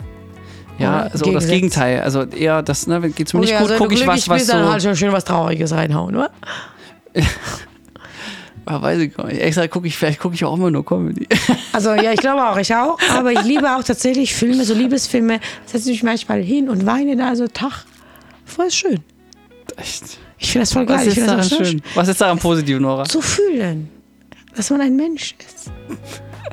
Ja, 0.84 1.02
Oder 1.02 1.12
also 1.12 1.32
das 1.34 1.48
Gegenteil. 1.48 2.02
Also 2.02 2.24
eher 2.24 2.64
das, 2.64 2.88
ne, 2.88 3.02
geht's 3.10 3.34
mir 3.34 3.42
okay, 3.42 3.52
nicht 3.52 3.60
gut, 3.60 3.72
also 3.72 3.84
gucke 3.84 3.94
ich 3.96 4.08
was, 4.08 4.30
was 4.30 4.48
so... 4.48 4.54
dann 4.54 4.70
halt 4.70 4.82
schon 4.82 4.96
schön 4.96 5.12
was 5.12 5.26
Trauriges 5.26 5.74
reinhauen, 5.74 6.16
oder? 6.16 6.32
Ah, 8.66 8.82
weiß 8.82 9.00
ich 9.00 9.16
gar 9.16 9.28
nicht. 9.28 9.42
Extra 9.42 9.68
gucke 9.68 9.88
ich, 9.88 9.98
vielleicht 9.98 10.20
gucke 10.20 10.36
ich 10.36 10.46
auch 10.46 10.56
immer 10.56 10.72
nur 10.72 10.86
Comedy. 10.86 11.28
Also 11.72 11.94
ja, 11.94 12.12
ich 12.12 12.20
glaube 12.20 12.44
auch, 12.44 12.58
ich 12.58 12.74
auch. 12.76 12.98
Aber 13.16 13.32
ich 13.32 13.44
liebe 13.44 13.76
auch 13.76 13.84
tatsächlich 13.84 14.34
Filme, 14.34 14.66
so 14.66 14.74
Liebesfilme. 14.74 15.40
Setze 15.66 15.90
mich 15.90 16.04
manchmal 16.04 16.42
hin 16.42 16.68
und 16.68 16.86
weine 16.86 17.16
da 17.16 17.36
so 17.36 17.48
Tag. 17.48 17.86
Voll 18.44 18.72
schön. 18.72 19.00
Echt? 19.78 20.18
Ich 20.40 20.52
finde 20.52 20.64
das 20.64 20.74
voll 20.74 20.86
geil. 20.86 20.98
Was 20.98 21.08
ist 21.08 21.28
daran 21.28 21.50
schön? 21.50 21.82
Was 21.96 22.08
ist 22.08 22.20
daran 22.20 22.40
positiv, 22.40 22.80
Nora? 22.80 23.06
Zu 23.06 23.22
fühlen, 23.22 23.88
dass 24.56 24.70
man 24.72 24.82
ein 24.82 24.96
Mensch 24.96 25.36
ist 25.40 25.72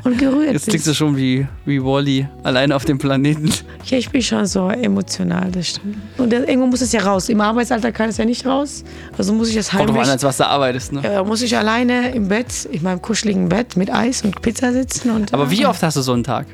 und 0.07 0.19
gerührt 0.19 0.53
Jetzt 0.53 0.69
klingst 0.69 0.87
du 0.87 0.95
schon 0.95 1.16
wie, 1.16 1.47
wie 1.64 1.83
Wally, 1.83 2.27
alleine 2.45 2.75
auf 2.75 2.85
dem 2.85 2.99
Planeten. 2.99 3.51
Ja, 3.85 3.99
ich 3.99 4.09
bin 4.11 4.23
schon 4.23 4.47
so 4.47 4.69
emotional, 4.69 5.51
das 5.51 5.69
stimmt. 5.69 5.97
Und 6.16 6.33
das, 6.33 6.40
irgendwo 6.40 6.66
muss 6.66 6.81
es 6.81 6.92
ja 6.92 7.03
raus. 7.03 7.29
Im 7.29 7.40
Arbeitsalter 7.40 7.92
kann 7.92 8.09
es 8.09 8.16
ja 8.16 8.25
nicht 8.25 8.47
raus. 8.47 8.85
Also 9.19 9.33
muss 9.33 9.49
ich 9.49 9.57
das 9.57 9.73
heimlich... 9.73 9.88
Kommt 9.88 10.07
an, 10.07 10.11
als 10.11 10.23
was 10.23 10.37
du 10.37 10.47
arbeitest, 10.47 10.92
ne? 10.92 11.03
Ja, 11.03 11.25
muss 11.25 11.42
ich 11.42 11.57
alleine 11.57 12.11
im 12.11 12.29
Bett, 12.29 12.66
in 12.71 12.83
meinem 12.83 13.03
kuscheligen 13.03 13.49
Bett 13.49 13.77
mit 13.77 13.92
Eis 13.92 14.23
und 14.23 14.40
Pizza 14.42 14.73
sitzen. 14.73 15.11
Und, 15.11 15.35
Aber 15.35 15.51
wie 15.51 15.66
oft 15.66 15.83
hast 15.83 15.97
du 15.97 16.03
so 16.03 16.12
einen 16.12 16.25
Tag? 16.25 16.47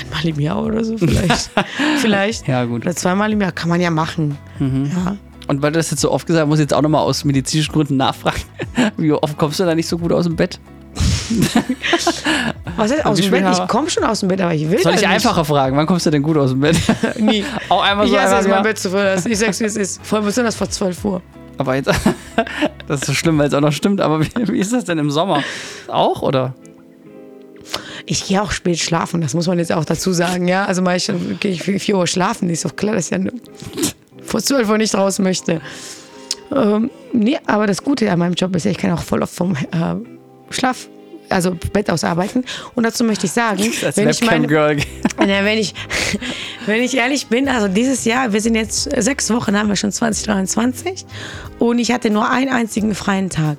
Einmal 0.00 0.28
im 0.28 0.40
Jahr 0.40 0.62
oder 0.64 0.84
so 0.84 0.96
vielleicht. 0.96 1.50
vielleicht. 1.98 2.46
Ja, 2.46 2.64
gut. 2.64 2.82
Oder 2.82 2.94
zweimal 2.94 3.32
im 3.32 3.40
Jahr 3.40 3.52
kann 3.52 3.68
man 3.68 3.80
ja 3.80 3.90
machen. 3.90 4.38
Mhm. 4.58 4.90
Ja. 4.94 5.16
Und 5.48 5.62
weil 5.62 5.72
du 5.72 5.78
das 5.78 5.90
jetzt 5.90 6.00
so 6.00 6.12
oft 6.12 6.28
gesagt 6.28 6.42
hast, 6.42 6.48
muss 6.48 6.60
ich 6.60 6.64
jetzt 6.64 6.74
auch 6.74 6.82
nochmal 6.82 7.02
aus 7.02 7.24
medizinischen 7.24 7.72
Gründen 7.72 7.96
nachfragen. 7.96 8.40
Wie 8.96 9.12
oft 9.12 9.36
kommst 9.36 9.58
du 9.58 9.64
da 9.64 9.74
nicht 9.74 9.88
so 9.88 9.98
gut 9.98 10.12
aus 10.12 10.24
dem 10.24 10.36
Bett? 10.36 10.60
Was 12.76 12.90
ist 12.90 13.04
aus 13.04 13.20
dem 13.20 13.30
Bett? 13.30 13.44
Ich 13.52 13.68
komme 13.68 13.90
schon 13.90 14.04
aus 14.04 14.20
dem 14.20 14.28
Bett, 14.28 14.40
aber 14.40 14.54
ich 14.54 14.68
will 14.70 14.78
Soll 14.80 14.94
ich 14.94 15.06
einfacher 15.06 15.44
fragen? 15.44 15.76
Wann 15.76 15.86
kommst 15.86 16.06
du 16.06 16.10
denn 16.10 16.22
gut 16.22 16.36
aus 16.36 16.50
dem 16.50 16.60
Bett? 16.60 16.76
Nie. 17.18 17.44
Auch 17.68 17.82
einmal 17.82 18.06
so 18.06 18.14
ich 18.14 18.20
hasse 18.20 18.36
es, 18.36 18.48
mein 18.48 18.62
Bett 18.62 18.78
zu 18.78 18.90
verlassen. 18.90 19.30
Ich 19.30 19.38
sag's, 19.38 19.60
wie 19.60 19.64
es 19.64 19.76
ist. 19.76 20.00
Vor 20.04 20.18
allem 20.18 20.26
besonders 20.26 20.54
vor 20.54 20.68
12 20.68 21.04
Uhr. 21.04 21.22
Aber 21.58 21.74
jetzt, 21.74 21.90
das 22.88 23.00
ist 23.00 23.06
so 23.06 23.12
schlimm, 23.12 23.36
weil 23.38 23.48
es 23.48 23.54
auch 23.54 23.60
noch 23.60 23.72
stimmt. 23.72 24.00
Aber 24.00 24.20
wie, 24.20 24.30
wie 24.48 24.58
ist 24.58 24.72
das 24.72 24.84
denn 24.84 24.98
im 24.98 25.10
Sommer? 25.10 25.42
Auch, 25.88 26.22
oder? 26.22 26.54
Ich 28.06 28.26
gehe 28.26 28.40
auch 28.42 28.50
spät 28.50 28.78
schlafen, 28.78 29.20
das 29.20 29.34
muss 29.34 29.46
man 29.46 29.58
jetzt 29.58 29.70
auch 29.72 29.84
dazu 29.84 30.12
sagen, 30.12 30.48
ja. 30.48 30.64
Also 30.64 30.80
meistens 30.80 31.38
gehe 31.38 31.52
ich 31.52 31.62
4 31.62 31.96
Uhr 31.96 32.06
schlafen, 32.06 32.48
ist 32.48 32.64
doch 32.64 32.74
klar, 32.74 32.94
dass 32.94 33.10
ich 33.10 33.18
ja 33.18 33.30
vor 34.22 34.40
12 34.40 34.68
Uhr 34.70 34.78
nicht 34.78 34.94
raus 34.94 35.18
möchte. 35.18 35.60
Ähm, 36.50 36.90
nee, 37.12 37.38
aber 37.46 37.66
das 37.66 37.84
Gute 37.84 38.10
an 38.10 38.18
meinem 38.18 38.34
Job 38.34 38.56
ist 38.56 38.64
ja, 38.64 38.70
ich 38.70 38.78
kann 38.78 38.92
auch 38.92 39.02
voll 39.02 39.22
oft 39.22 39.34
vom 39.34 39.54
äh, 39.54 39.96
Schlaf 40.48 40.88
also 41.30 41.56
Bett 41.72 41.90
ausarbeiten. 41.90 42.44
Und 42.74 42.84
dazu 42.84 43.04
möchte 43.04 43.26
ich 43.26 43.32
sagen, 43.32 43.62
das 43.80 43.96
wenn 43.96 44.08
ich, 44.08 44.24
meine, 44.24 44.46
Girl. 44.46 44.76
wenn, 45.16 45.58
ich, 45.58 45.74
wenn 46.66 46.82
ich 46.82 46.96
ehrlich 46.96 47.28
bin, 47.28 47.48
also 47.48 47.68
dieses 47.68 48.04
Jahr, 48.04 48.32
wir 48.32 48.40
sind 48.40 48.54
jetzt 48.54 48.88
sechs 49.02 49.30
Wochen, 49.30 49.56
haben 49.56 49.68
wir 49.68 49.76
schon 49.76 49.92
2023 49.92 51.06
und 51.58 51.78
ich 51.78 51.92
hatte 51.92 52.10
nur 52.10 52.28
einen 52.30 52.50
einzigen 52.50 52.94
freien 52.94 53.30
Tag 53.30 53.58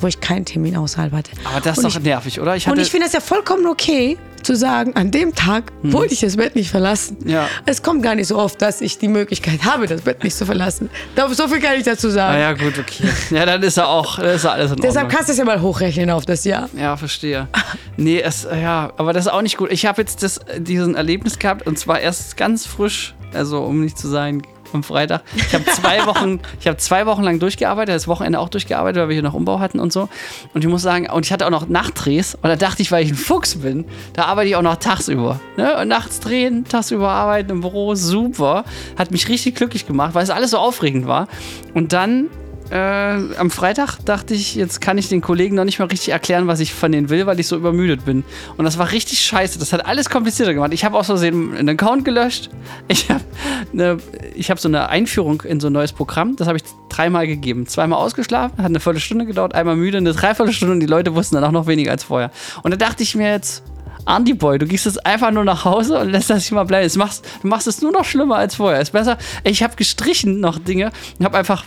wo 0.00 0.06
ich 0.06 0.20
keinen 0.20 0.44
Termin 0.44 0.76
außerhalb 0.76 1.12
hatte. 1.12 1.32
Aber 1.44 1.60
das 1.60 1.78
ist 1.78 1.84
und 1.84 1.92
doch 1.92 1.98
ich, 1.98 2.04
nervig, 2.04 2.40
oder? 2.40 2.52
und 2.52 2.78
ich 2.78 2.88
finde 2.88 3.08
es 3.08 3.12
ja 3.12 3.20
vollkommen 3.20 3.66
okay, 3.66 4.16
zu 4.42 4.56
sagen, 4.56 4.94
an 4.94 5.10
dem 5.10 5.34
Tag 5.34 5.72
mhm. 5.82 5.92
wollte 5.92 6.14
ich 6.14 6.20
das 6.20 6.36
Bett 6.36 6.54
nicht 6.54 6.70
verlassen. 6.70 7.16
Ja. 7.26 7.48
Es 7.66 7.82
kommt 7.82 8.02
gar 8.02 8.14
nicht 8.14 8.28
so 8.28 8.38
oft, 8.38 8.60
dass 8.62 8.80
ich 8.80 8.98
die 8.98 9.08
Möglichkeit 9.08 9.64
habe, 9.64 9.86
das 9.86 10.02
Bett 10.02 10.24
nicht 10.24 10.36
zu 10.36 10.46
verlassen. 10.46 10.90
So 11.32 11.48
viel 11.48 11.60
kann 11.60 11.76
ich 11.76 11.84
dazu 11.84 12.10
sagen. 12.10 12.34
Na 12.34 12.40
ja, 12.40 12.52
gut, 12.52 12.78
okay. 12.78 13.08
Ja, 13.30 13.46
dann 13.46 13.62
ist 13.62 13.76
er 13.76 13.88
auch, 13.88 14.18
ist 14.18 14.44
er 14.44 14.52
alles 14.52 14.72
in 14.72 14.78
Deshalb 14.78 15.08
kannst 15.08 15.28
du 15.28 15.32
es 15.32 15.38
ja 15.38 15.44
mal 15.44 15.60
hochrechnen 15.60 16.10
auf 16.10 16.24
das 16.24 16.44
Jahr. 16.44 16.68
Ja, 16.76 16.96
verstehe. 16.96 17.48
Nee, 17.96 18.20
es, 18.20 18.46
ja, 18.50 18.92
aber 18.96 19.12
das 19.12 19.26
ist 19.26 19.32
auch 19.32 19.42
nicht 19.42 19.56
gut. 19.56 19.70
Ich 19.72 19.86
habe 19.86 20.00
jetzt 20.00 20.22
das, 20.22 20.40
diesen 20.58 20.94
Erlebnis 20.94 21.38
gehabt 21.38 21.66
und 21.66 21.78
zwar 21.78 22.00
erst 22.00 22.36
ganz 22.36 22.66
frisch, 22.66 23.14
also 23.34 23.62
um 23.62 23.80
nicht 23.82 23.98
zu 23.98 24.08
sein, 24.08 24.42
am 24.72 24.82
Freitag. 24.82 25.22
Ich 25.36 25.54
habe 25.54 25.64
zwei 25.66 26.06
Wochen, 26.06 26.40
ich 26.60 26.66
habe 26.66 26.76
zwei 26.78 27.06
Wochen 27.06 27.22
lang 27.22 27.38
durchgearbeitet, 27.38 27.94
das 27.94 28.08
Wochenende 28.08 28.38
auch 28.38 28.48
durchgearbeitet, 28.48 29.00
weil 29.00 29.08
wir 29.08 29.14
hier 29.14 29.22
noch 29.22 29.34
Umbau 29.34 29.60
hatten 29.60 29.80
und 29.80 29.92
so. 29.92 30.08
Und 30.54 30.64
ich 30.64 30.70
muss 30.70 30.82
sagen, 30.82 31.08
und 31.10 31.26
ich 31.26 31.32
hatte 31.32 31.46
auch 31.46 31.50
noch 31.50 31.68
Nachtdrehs. 31.68 32.34
Und 32.34 32.44
da 32.44 32.56
dachte 32.56 32.82
ich, 32.82 32.92
weil 32.92 33.04
ich 33.04 33.10
ein 33.10 33.16
Fuchs 33.16 33.56
bin, 33.56 33.84
da 34.12 34.24
arbeite 34.24 34.48
ich 34.48 34.56
auch 34.56 34.62
noch 34.62 34.76
tagsüber. 34.76 35.40
Ne? 35.56 35.78
Und 35.80 35.88
nachts 35.88 36.20
drehen, 36.20 36.64
tagsüber 36.64 37.10
arbeiten 37.10 37.50
im 37.50 37.60
Büro, 37.60 37.94
super. 37.94 38.64
Hat 38.98 39.10
mich 39.10 39.28
richtig 39.28 39.54
glücklich 39.56 39.86
gemacht, 39.86 40.14
weil 40.14 40.24
es 40.24 40.30
alles 40.30 40.50
so 40.50 40.58
aufregend 40.58 41.06
war. 41.06 41.28
Und 41.74 41.92
dann 41.92 42.28
äh, 42.70 42.76
am 42.76 43.50
Freitag 43.50 43.98
dachte 44.04 44.34
ich, 44.34 44.54
jetzt 44.54 44.80
kann 44.80 44.98
ich 44.98 45.08
den 45.08 45.20
Kollegen 45.20 45.56
noch 45.56 45.64
nicht 45.64 45.78
mal 45.78 45.86
richtig 45.86 46.10
erklären, 46.10 46.46
was 46.46 46.60
ich 46.60 46.74
von 46.74 46.92
denen 46.92 47.08
will, 47.08 47.26
weil 47.26 47.40
ich 47.40 47.46
so 47.46 47.56
übermüdet 47.56 48.04
bin. 48.04 48.24
Und 48.56 48.64
das 48.64 48.76
war 48.78 48.92
richtig 48.92 49.20
scheiße. 49.20 49.58
Das 49.58 49.72
hat 49.72 49.86
alles 49.86 50.10
komplizierter 50.10 50.54
gemacht. 50.54 50.72
Ich 50.74 50.84
habe 50.84 50.98
aus 50.98 51.06
Versehen 51.06 51.56
einen 51.56 51.68
Account 51.70 52.04
gelöscht. 52.04 52.50
Ich 52.88 53.10
habe 53.10 53.24
ne, 53.72 53.98
hab 54.38 54.58
so 54.58 54.68
eine 54.68 54.88
Einführung 54.88 55.42
in 55.42 55.60
so 55.60 55.68
ein 55.68 55.72
neues 55.72 55.92
Programm. 55.92 56.36
Das 56.36 56.46
habe 56.46 56.58
ich 56.58 56.64
dreimal 56.88 57.26
gegeben. 57.26 57.66
Zweimal 57.66 57.98
ausgeschlafen, 58.00 58.58
hat 58.58 58.66
eine 58.66 58.80
Viertelstunde 58.80 59.24
gedauert, 59.24 59.54
einmal 59.54 59.76
müde, 59.76 59.98
eine 59.98 60.12
Dreiviertelstunde 60.12 60.74
und 60.74 60.80
die 60.80 60.86
Leute 60.86 61.14
wussten 61.14 61.36
dann 61.36 61.44
auch 61.44 61.52
noch 61.52 61.66
weniger 61.66 61.92
als 61.92 62.04
vorher. 62.04 62.30
Und 62.62 62.72
da 62.72 62.76
dachte 62.76 63.02
ich 63.02 63.14
mir 63.14 63.30
jetzt, 63.30 63.62
Andy 64.06 64.32
Boy, 64.32 64.58
du 64.58 64.66
gehst 64.66 64.86
jetzt 64.86 65.04
einfach 65.04 65.30
nur 65.30 65.44
nach 65.44 65.64
Hause 65.64 65.98
und 65.98 66.10
lässt 66.10 66.30
das 66.30 66.50
mal 66.50 66.64
bleiben. 66.64 66.90
Machst, 66.98 67.26
du 67.42 67.48
machst 67.48 67.66
es 67.66 67.82
nur 67.82 67.92
noch 67.92 68.04
schlimmer 68.04 68.36
als 68.36 68.54
vorher. 68.54 68.80
Ist 68.80 68.92
besser. 68.92 69.18
Ich 69.44 69.62
habe 69.62 69.76
gestrichen 69.76 70.40
noch 70.40 70.58
Dinge 70.58 70.90
und 71.18 71.26
habe 71.26 71.36
einfach 71.36 71.64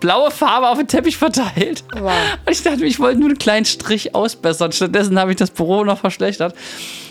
blaue 0.00 0.30
Farbe 0.30 0.68
auf 0.68 0.78
den 0.78 0.88
Teppich 0.88 1.16
verteilt. 1.16 1.84
Wow. 1.92 2.12
Und 2.46 2.52
ich 2.52 2.62
dachte, 2.62 2.84
ich 2.84 3.00
wollte 3.00 3.18
nur 3.18 3.28
einen 3.28 3.38
kleinen 3.38 3.64
Strich 3.64 4.14
ausbessern. 4.14 4.72
Stattdessen 4.72 5.18
habe 5.18 5.30
ich 5.30 5.36
das 5.36 5.50
Büro 5.50 5.84
noch 5.84 5.98
verschlechtert. 5.98 6.54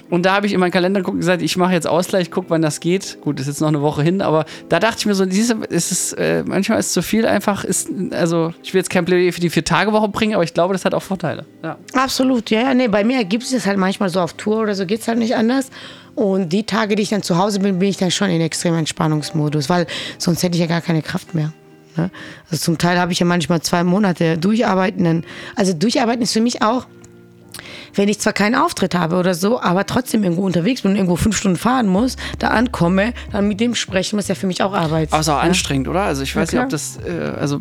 Und 0.10 0.26
da 0.26 0.36
habe 0.36 0.48
ich 0.48 0.54
in 0.54 0.60
meinen 0.60 0.72
Kalender 0.72 1.02
geguckt 1.02 1.16
und 1.16 1.20
gesagt, 1.20 1.42
ich 1.42 1.58
mache 1.58 1.74
jetzt 1.74 1.88
Ausgleich, 1.88 2.32
guck, 2.32 2.46
wann 2.50 2.62
das 2.62 2.80
geht. 2.80 3.20
Gut, 3.22 3.40
ist 3.40 3.48
jetzt 3.48 3.60
noch 3.60 3.68
eine 3.68 3.82
Woche 3.82 4.04
hin, 4.04 4.22
aber 4.22 4.46
da 4.70 4.80
dachte 4.80 5.00
ich 5.00 5.06
mir 5.06 5.16
so, 5.16 5.26
diese, 5.26 5.56
ist 5.70 5.92
es, 5.92 6.14
äh, 6.14 6.44
manchmal 6.46 6.80
ist 6.80 6.88
es 6.88 6.94
zu 6.94 7.02
viel 7.02 7.26
einfach, 7.26 7.66
ist, 7.66 7.90
also 8.12 8.54
ich 8.64 8.74
will 8.74 8.80
jetzt 8.80 8.90
kein 8.90 9.04
Plädoyer 9.04 9.34
für 9.34 9.42
die 9.42 9.50
Vier-Tage-Woche 9.50 10.08
bringen, 10.08 10.36
aber 10.36 10.44
ich 10.44 10.54
glaube, 10.54 10.74
das 10.74 10.86
hat 10.86 10.94
auch 10.94 11.04
Vorteile. 11.04 11.46
Ja. 11.62 11.78
Absolut, 11.94 12.50
ja, 12.50 12.62
ja, 12.62 12.74
nee, 12.74 12.88
bei 12.88 13.04
mir 13.04 13.24
gibt 13.26 13.44
es 13.44 13.52
das 13.52 13.66
halt 13.66 13.78
manchmal 13.78 14.10
so 14.10 14.22
auf 14.22 14.34
Tour 14.34 14.60
oder 14.60 14.76
so, 14.76 14.86
geht 14.86 15.02
es 15.02 15.08
halt 15.08 15.18
nicht 15.18 15.36
anders. 15.36 15.70
Und 16.16 16.50
die 16.50 16.64
Tage, 16.64 16.96
die 16.96 17.04
ich 17.04 17.10
dann 17.10 17.22
zu 17.22 17.38
Hause 17.38 17.60
bin, 17.60 17.78
bin 17.78 17.90
ich 17.90 17.98
dann 17.98 18.10
schon 18.10 18.30
in 18.30 18.42
extremem 18.42 18.80
Entspannungsmodus, 18.80 19.70
weil 19.70 19.88
sonst 20.18 20.42
hätte 20.42 20.56
ich 20.56 20.62
ja 20.62 20.68
gar 20.68 20.82
keine 20.82 21.02
Kraft 21.02 21.36
mehr. 21.36 21.52
Ne? 21.98 22.12
Also 22.50 22.64
zum 22.64 22.78
Teil 22.78 23.00
habe 23.00 23.12
ich 23.12 23.20
ja 23.20 23.26
manchmal 23.26 23.62
zwei 23.62 23.84
Monate 23.84 24.38
durcharbeiten. 24.38 25.24
Also 25.56 25.74
durcharbeiten 25.74 26.22
ist 26.22 26.34
für 26.34 26.42
mich 26.42 26.62
auch, 26.62 26.88
wenn 27.96 28.10
ich 28.10 28.20
zwar 28.20 28.34
keinen 28.34 28.56
Auftritt 28.56 28.96
habe 28.96 29.16
oder 29.16 29.34
so, 29.34 29.60
aber 29.60 29.86
trotzdem 29.86 30.24
irgendwo 30.24 30.46
unterwegs 30.46 30.82
bin 30.82 30.92
und 30.92 30.98
irgendwo 30.98 31.16
fünf 31.16 31.38
Stunden 31.38 31.58
fahren 31.58 31.88
muss, 31.88 32.16
da 32.40 32.50
ankomme, 32.50 33.14
dann 33.32 33.48
mit 33.48 33.60
dem 33.60 33.76
sprechen, 33.76 34.20
ist 34.20 34.30
ja 34.30 34.36
für 34.36 34.48
mich 34.48 34.62
auch 34.62 34.74
Arbeit. 34.74 35.12
Aber 35.12 35.22
ist 35.22 35.30
auch 35.30 35.38
ja? 35.38 35.42
anstrengend, 35.42 35.88
oder? 35.88 36.04
Also 36.04 36.24
ich 36.24 36.36
weiß 36.36 36.52
ja, 36.52 36.60
nicht, 36.60 36.66
ob 36.66 36.70
das, 36.70 37.00
äh, 37.06 37.40
also 37.40 37.60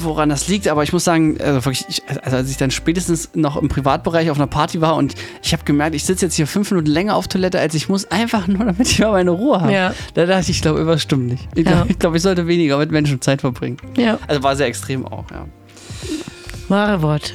woran 0.00 0.28
das 0.28 0.48
liegt, 0.48 0.68
aber 0.68 0.82
ich 0.82 0.92
muss 0.92 1.04
sagen, 1.04 1.38
also, 1.40 1.70
ich, 1.70 2.02
also 2.22 2.36
als 2.36 2.50
ich 2.50 2.56
dann 2.56 2.70
spätestens 2.70 3.30
noch 3.34 3.56
im 3.56 3.68
Privatbereich 3.68 4.30
auf 4.30 4.36
einer 4.36 4.46
Party 4.46 4.80
war 4.80 4.96
und 4.96 5.14
ich 5.42 5.52
habe 5.52 5.64
gemerkt, 5.64 5.94
ich 5.94 6.04
sitze 6.04 6.26
jetzt 6.26 6.34
hier 6.34 6.46
fünf 6.46 6.70
Minuten 6.70 6.90
länger 6.90 7.16
auf 7.16 7.28
Toilette, 7.28 7.58
als 7.58 7.74
ich 7.74 7.88
muss, 7.88 8.10
einfach 8.10 8.46
nur, 8.46 8.64
damit 8.64 8.88
ich 8.90 8.98
mal 8.98 9.12
meine 9.12 9.30
Ruhe 9.30 9.60
habe. 9.60 9.72
Ja. 9.72 9.94
Da 10.14 10.26
dachte 10.26 10.42
ich, 10.42 10.50
ich 10.50 10.62
glaube, 10.62 10.78
irgendwas 10.78 11.02
stimmt 11.02 11.26
nicht. 11.26 11.48
Ich 11.54 11.64
glaube, 11.64 11.88
ja. 11.88 11.94
glaub, 11.98 12.14
ich 12.14 12.22
sollte 12.22 12.46
weniger 12.46 12.78
mit 12.78 12.90
Menschen 12.90 13.20
Zeit 13.20 13.40
verbringen. 13.40 13.76
Ja. 13.96 14.18
Also 14.26 14.42
war 14.42 14.56
sehr 14.56 14.66
extrem 14.66 15.06
auch, 15.06 15.30
ja. 15.30 15.46
Wahre 16.68 17.02
Worte. 17.02 17.32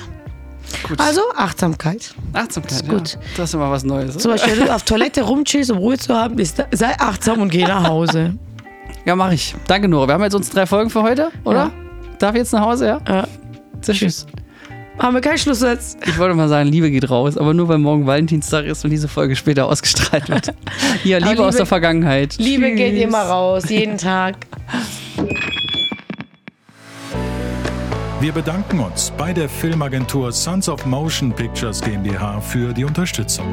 Gut. 0.83 0.99
Also 0.99 1.21
Achtsamkeit. 1.35 2.13
Achtsamkeit, 2.33 2.71
ist 2.71 2.89
gut. 2.89 3.13
Ja. 3.13 3.19
Das 3.37 3.49
ist 3.49 3.53
immer 3.53 3.71
was 3.71 3.83
Neues. 3.83 4.17
Zum 4.17 4.31
Beispiel, 4.31 4.57
wenn 4.57 4.67
du 4.67 4.75
auf 4.75 4.83
Toilette 4.83 5.21
rumchillst, 5.21 5.71
um 5.71 5.77
Ruhe 5.77 5.97
zu 5.97 6.13
haben, 6.13 6.37
ist, 6.39 6.63
sei 6.71 6.93
achtsam 6.99 7.41
und 7.41 7.49
geh 7.49 7.63
nach 7.63 7.87
Hause. 7.87 8.33
Ja, 9.05 9.15
mache 9.15 9.35
ich. 9.35 9.55
Danke, 9.67 9.87
Nora. 9.87 10.07
Wir 10.07 10.13
haben 10.15 10.23
jetzt 10.23 10.35
uns 10.35 10.49
drei 10.49 10.65
Folgen 10.65 10.89
für 10.89 11.01
heute, 11.01 11.31
oder? 11.45 11.65
Ja. 11.65 11.86
Darf 12.19 12.33
ich 12.33 12.39
jetzt 12.39 12.53
nach 12.53 12.61
Hause, 12.61 12.87
ja? 12.87 13.01
Ja. 13.07 13.27
Sehr 13.81 13.95
Tschüss. 13.95 14.25
Haben 14.97 15.13
wir 15.13 15.21
keinen 15.21 15.37
Schlusssatz? 15.37 15.95
Ich 16.07 16.17
wollte 16.17 16.33
mal 16.33 16.49
sagen, 16.49 16.69
Liebe 16.69 16.89
geht 16.89 17.07
raus, 17.09 17.37
aber 17.37 17.53
nur 17.53 17.67
weil 17.67 17.77
morgen 17.77 18.07
Valentinstag 18.07 18.65
ist 18.65 18.83
und 18.83 18.89
diese 18.89 19.07
Folge 19.07 19.35
später 19.35 19.67
ausgestrahlt 19.67 20.27
wird. 20.27 20.53
Hier, 21.03 21.19
Liebe, 21.19 21.31
Liebe 21.31 21.45
aus 21.45 21.55
der 21.55 21.67
Vergangenheit. 21.67 22.35
Liebe 22.39 22.65
Tschüss. 22.65 22.77
geht 22.77 23.01
immer 23.03 23.21
raus, 23.21 23.69
jeden 23.69 23.97
Tag. 23.97 24.35
Wir 28.19 28.31
bedanken 28.31 28.79
uns 28.79 29.13
bei 29.15 29.31
der 29.31 29.47
Filmagentur 29.47 30.31
Sons 30.31 30.67
of 30.67 30.83
Motion 30.87 31.31
Pictures 31.31 31.79
GmbH 31.81 32.41
für 32.41 32.73
die 32.73 32.83
Unterstützung. 32.83 33.45